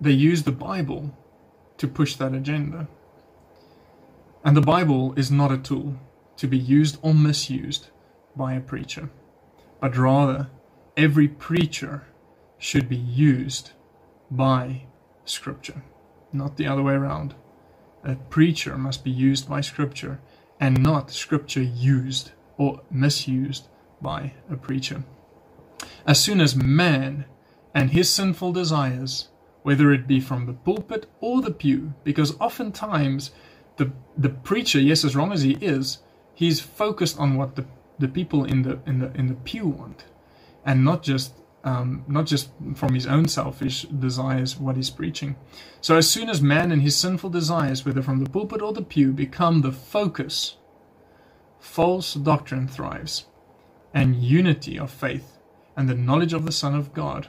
[0.00, 1.16] they use the Bible
[1.78, 2.88] to push that agenda.
[4.42, 5.96] And the Bible is not a tool
[6.36, 7.88] to be used or misused
[8.34, 9.10] by a preacher,
[9.80, 10.48] but rather
[10.96, 12.06] every preacher
[12.58, 13.72] should be used
[14.30, 14.82] by
[15.24, 15.82] Scripture,
[16.32, 17.34] not the other way around.
[18.02, 20.20] A preacher must be used by Scripture
[20.58, 23.68] and not Scripture used or misused
[24.00, 25.04] by a preacher.
[26.06, 27.26] As soon as man
[27.74, 29.28] and his sinful desires,
[29.62, 33.30] whether it be from the pulpit or the pew, because oftentimes
[33.80, 35.98] the the preacher, yes, as wrong as he is,
[36.34, 37.64] he's focused on what the,
[37.98, 40.04] the people in the in the in the pew want,
[40.64, 41.32] and not just
[41.64, 45.36] um, not just from his own selfish desires what he's preaching.
[45.80, 48.82] So as soon as man and his sinful desires, whether from the pulpit or the
[48.82, 50.56] pew, become the focus,
[51.58, 53.24] false doctrine thrives,
[53.94, 55.38] and unity of faith
[55.76, 57.28] and the knowledge of the Son of God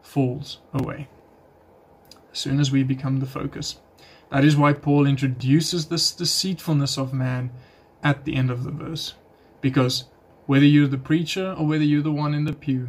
[0.00, 1.08] falls away.
[2.32, 3.81] As soon as we become the focus.
[4.32, 7.50] That is why Paul introduces this deceitfulness of man
[8.02, 9.12] at the end of the verse.
[9.60, 10.04] Because
[10.46, 12.88] whether you're the preacher or whether you're the one in the pew,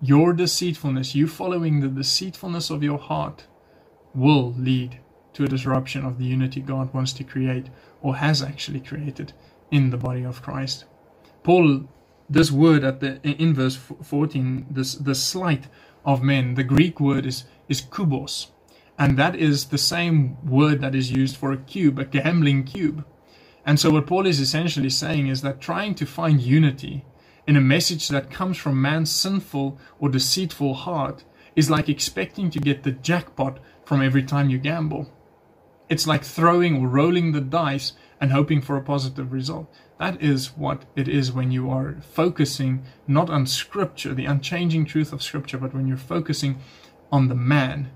[0.00, 3.46] your deceitfulness, you following the deceitfulness of your heart,
[4.12, 4.98] will lead
[5.34, 7.68] to a disruption of the unity God wants to create
[8.02, 9.32] or has actually created
[9.70, 10.84] in the body of Christ.
[11.44, 11.88] Paul,
[12.28, 15.68] this word at the in verse 14, this the sleight
[16.04, 18.48] of men, the Greek word is is kubos
[18.98, 23.06] and that is the same word that is used for a cube, a gambling cube.
[23.64, 27.04] And so, what Paul is essentially saying is that trying to find unity
[27.46, 31.24] in a message that comes from man's sinful or deceitful heart
[31.54, 35.12] is like expecting to get the jackpot from every time you gamble.
[35.88, 39.72] It's like throwing or rolling the dice and hoping for a positive result.
[39.98, 45.12] That is what it is when you are focusing not on Scripture, the unchanging truth
[45.12, 46.60] of Scripture, but when you're focusing
[47.10, 47.90] on the man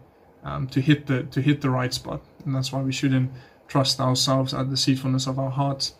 [0.45, 2.22] um, to hit the to hit the right spot.
[2.45, 3.30] And that's why we shouldn't
[3.68, 5.95] trust ourselves at the deceitfulness of our hearts,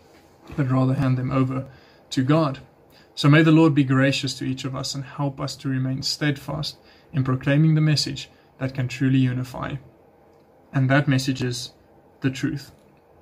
[0.57, 1.67] but rather hand them over
[2.11, 2.61] to God.
[3.15, 6.03] So may the Lord be gracious to each of us and help us to remain
[6.03, 6.77] steadfast
[7.13, 9.77] in proclaiming the message that can truly unify.
[10.73, 11.73] And that message is
[12.21, 12.73] the truth.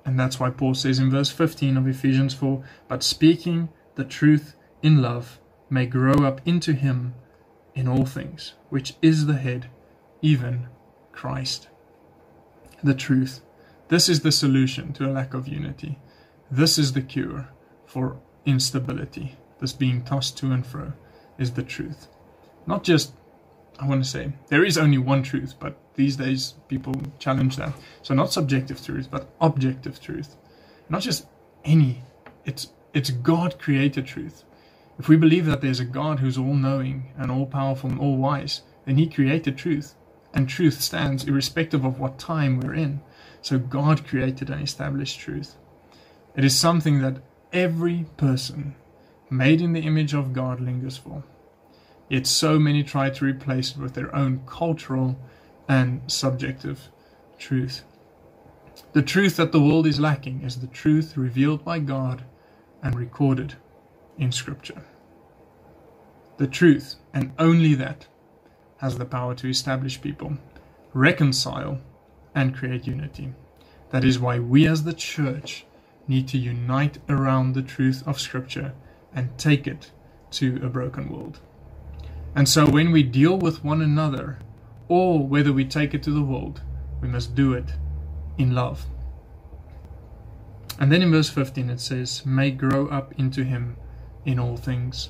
[0.05, 4.55] And that's why Paul says in verse 15 of Ephesians 4 But speaking the truth
[4.81, 7.13] in love may grow up into him
[7.75, 9.69] in all things, which is the head,
[10.21, 10.67] even
[11.21, 11.67] Christ.
[12.83, 13.41] The truth.
[13.89, 15.99] This is the solution to a lack of unity.
[16.49, 17.47] This is the cure
[17.85, 19.35] for instability.
[19.59, 20.93] This being tossed to and fro
[21.37, 22.07] is the truth.
[22.65, 23.13] Not just,
[23.79, 27.73] I want to say, there is only one truth, but these days people challenge that.
[28.01, 30.35] So not subjective truth, but objective truth.
[30.89, 31.27] Not just
[31.63, 32.01] any,
[32.45, 34.43] it's it's God created truth.
[34.97, 38.17] If we believe that there's a God who's all knowing and all powerful and all
[38.17, 39.93] wise, then He created truth.
[40.33, 43.01] And truth stands irrespective of what time we're in.
[43.41, 45.55] So God created and established truth.
[46.35, 47.21] It is something that
[47.51, 48.75] every person
[49.29, 51.23] made in the image of God lingers for.
[52.09, 55.17] Yet so many try to replace it with their own cultural
[55.67, 56.89] and subjective
[57.37, 57.83] truth.
[58.93, 62.23] The truth that the world is lacking is the truth revealed by God
[62.83, 63.55] and recorded
[64.17, 64.83] in Scripture.
[66.37, 68.07] The truth, and only that,
[68.81, 70.37] has the power to establish people,
[70.91, 71.79] reconcile,
[72.33, 73.31] and create unity.
[73.91, 75.65] That is why we as the church
[76.07, 78.73] need to unite around the truth of Scripture
[79.13, 79.91] and take it
[80.31, 81.39] to a broken world.
[82.35, 84.39] And so when we deal with one another,
[84.87, 86.61] or whether we take it to the world,
[87.01, 87.73] we must do it
[88.37, 88.85] in love.
[90.79, 93.77] And then in verse 15 it says, may grow up into him
[94.25, 95.09] in all things.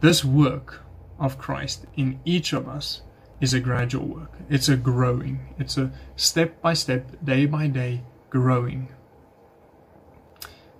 [0.00, 0.83] This work
[1.18, 3.02] of Christ in each of us
[3.40, 4.32] is a gradual work.
[4.48, 5.54] It's a growing.
[5.58, 8.88] It's a step by step, day by day growing.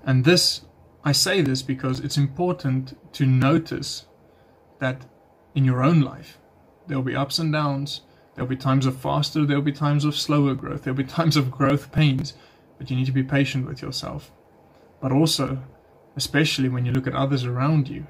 [0.05, 0.63] And this,
[1.05, 4.07] I say this because it's important to notice
[4.79, 5.07] that
[5.55, 6.39] in your own life,
[6.87, 8.03] there'll be ups and downs.
[8.35, 11.51] There'll be times of faster, there'll be times of slower growth, there'll be times of
[11.51, 12.35] growth pains.
[12.79, 14.33] But you need to be patient with yourself.
[15.01, 15.63] But also,
[16.17, 18.07] especially when you look at others around you,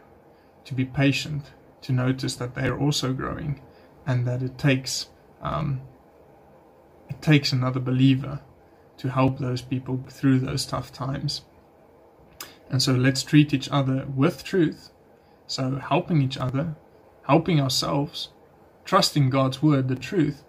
[0.64, 1.53] to be patient,
[1.85, 3.61] to notice that they are also growing,
[4.07, 5.09] and that it takes
[5.43, 5.80] um,
[7.09, 8.41] it takes another believer
[8.97, 11.43] to help those people through those tough times.
[12.70, 14.91] And so let's treat each other with truth.
[15.47, 16.74] So helping each other,
[17.26, 18.30] helping ourselves,
[18.85, 20.43] trusting God's word, the truth,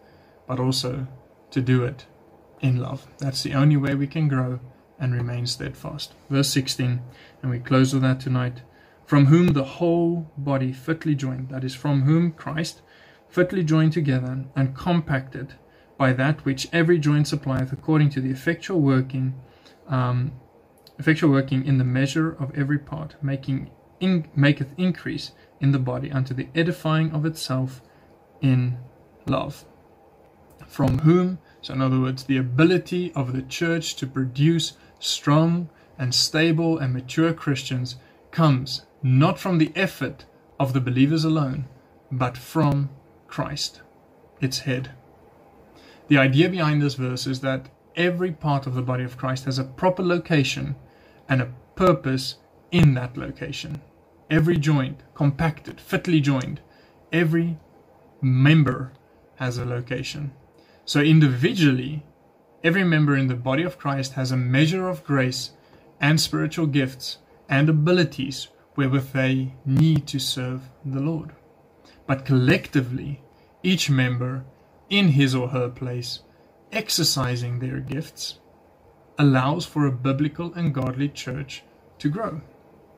[0.47, 1.07] but also
[1.51, 2.05] to do it
[2.61, 3.07] in love.
[3.17, 4.59] That's the only way we can grow
[4.97, 6.13] and remain steadfast.
[6.29, 7.01] Verse 16,
[7.41, 8.61] and we close with that tonight.
[9.06, 12.82] From whom the whole body fitly joined, that is, from whom Christ,
[13.30, 15.53] fitly joined together and compacted
[15.97, 19.36] by that which every joint supplieth, according to the effectual working,
[19.88, 20.32] um,
[20.97, 25.32] effectual working in the measure of every part, making in, maketh increase
[25.62, 27.82] in the body unto the edifying of itself
[28.41, 28.78] in
[29.28, 29.66] love.
[30.68, 36.14] From whom so, in other words, the ability of the church to produce strong and
[36.14, 37.95] stable and mature Christians
[38.36, 40.25] comes not from the effort
[40.59, 41.65] of the believers alone,
[42.11, 42.89] but from
[43.27, 43.81] Christ,
[44.41, 44.91] its head.
[46.09, 49.57] The idea behind this verse is that every part of the body of Christ has
[49.57, 50.75] a proper location
[51.29, 52.36] and a purpose
[52.71, 53.81] in that location.
[54.29, 56.59] Every joint, compacted, fitly joined,
[57.13, 57.57] every
[58.21, 58.91] member
[59.36, 60.33] has a location.
[60.83, 62.05] So individually,
[62.65, 65.51] every member in the body of Christ has a measure of grace
[66.01, 67.19] and spiritual gifts
[67.50, 71.32] and abilities wherewith they need to serve the Lord.
[72.08, 73.22] But collectively,
[73.64, 74.46] each member
[74.89, 76.20] in his or her place,
[76.72, 78.39] exercising their gifts,
[79.18, 81.64] allows for a biblical and godly church
[82.00, 82.41] to grow.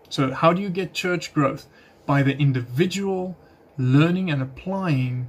[0.10, 1.68] So, how do you get church growth?
[2.06, 3.38] By the individual
[3.78, 5.28] learning and applying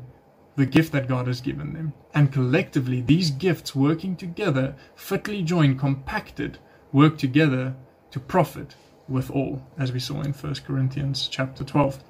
[0.57, 1.93] the gift that God has given them.
[2.15, 6.59] And collectively, these gifts working together, fitly joined, compacted,
[6.93, 7.77] work together
[8.11, 8.75] to profit
[9.09, 12.03] with all, as we saw in 1 Corinthians chapter 12.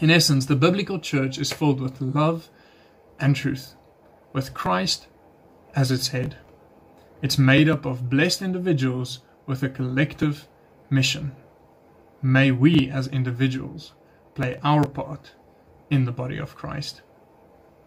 [0.00, 2.48] In essence, the biblical church is filled with love
[3.20, 3.74] and truth,
[4.32, 5.06] with Christ
[5.74, 6.36] as its head.
[7.20, 10.48] It's made up of blessed individuals with a collective
[10.90, 11.36] mission.
[12.20, 13.92] May we, as individuals,
[14.34, 15.32] play our part
[15.90, 17.02] in the body of Christ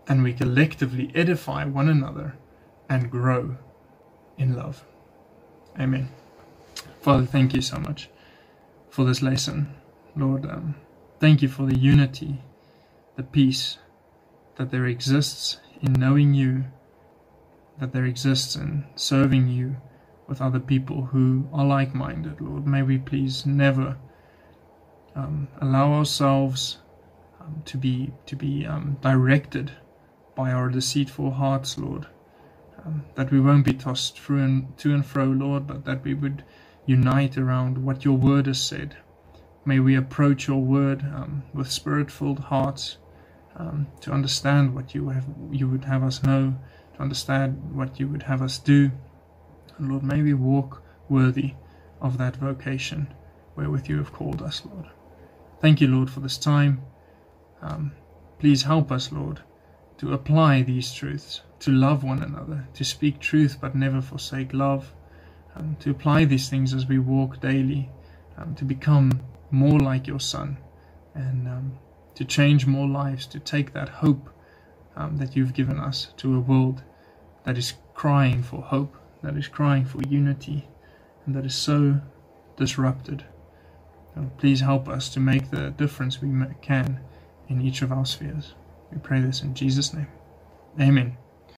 [0.08, 2.38] and we collectively edify one another
[2.90, 3.58] and grow
[4.38, 4.86] in love.
[5.80, 6.10] Amen.
[7.02, 8.10] Father, thank you so much
[8.96, 9.76] for this lesson.
[10.16, 10.76] Lord, um,
[11.20, 12.42] thank you for the unity,
[13.18, 13.80] the peace
[14.58, 16.66] that there exists in knowing you,
[17.80, 19.78] that there exists in serving you
[20.28, 22.42] with other people who are like minded.
[22.42, 23.98] Lord, may we please never
[25.16, 26.80] um, allow ourselves
[27.42, 29.74] um, to be, to be um, directed
[30.36, 32.08] by our deceitful hearts, Lord.
[32.86, 36.14] um, that we won't be tossed through and to and fro, Lord, but that we
[36.14, 36.44] would
[36.86, 38.98] unite around what your word has said.
[39.66, 42.98] May we approach your word um, with spirit-filled hearts
[43.56, 46.56] um, to understand what you have you would have us know,
[46.96, 48.92] to understand what you would have us do.
[49.78, 51.54] And Lord, may we walk worthy
[52.02, 53.14] of that vocation
[53.56, 54.86] wherewith you have called us, Lord.
[55.62, 56.82] Thank you, Lord, for this time.
[57.62, 57.94] Um,
[58.40, 59.42] please help us, Lord,
[59.98, 64.94] to apply these truths, to love one another, to speak truth but never forsake love,
[65.56, 67.90] um, to apply these things as we walk daily,
[68.38, 70.58] um, to become more like your Son,
[71.14, 71.78] and um,
[72.16, 74.30] to change more lives, to take that hope
[74.96, 76.84] um, that you've given us to a world
[77.44, 80.68] that is crying for hope, that is crying for unity,
[81.26, 82.02] and that is so
[82.58, 83.24] disrupted.
[84.38, 86.30] please help us to make the difference we
[86.62, 87.00] can
[87.50, 88.54] in each of our spheres.
[88.92, 90.08] We pray this in Jesus' name.
[90.80, 91.18] Amen.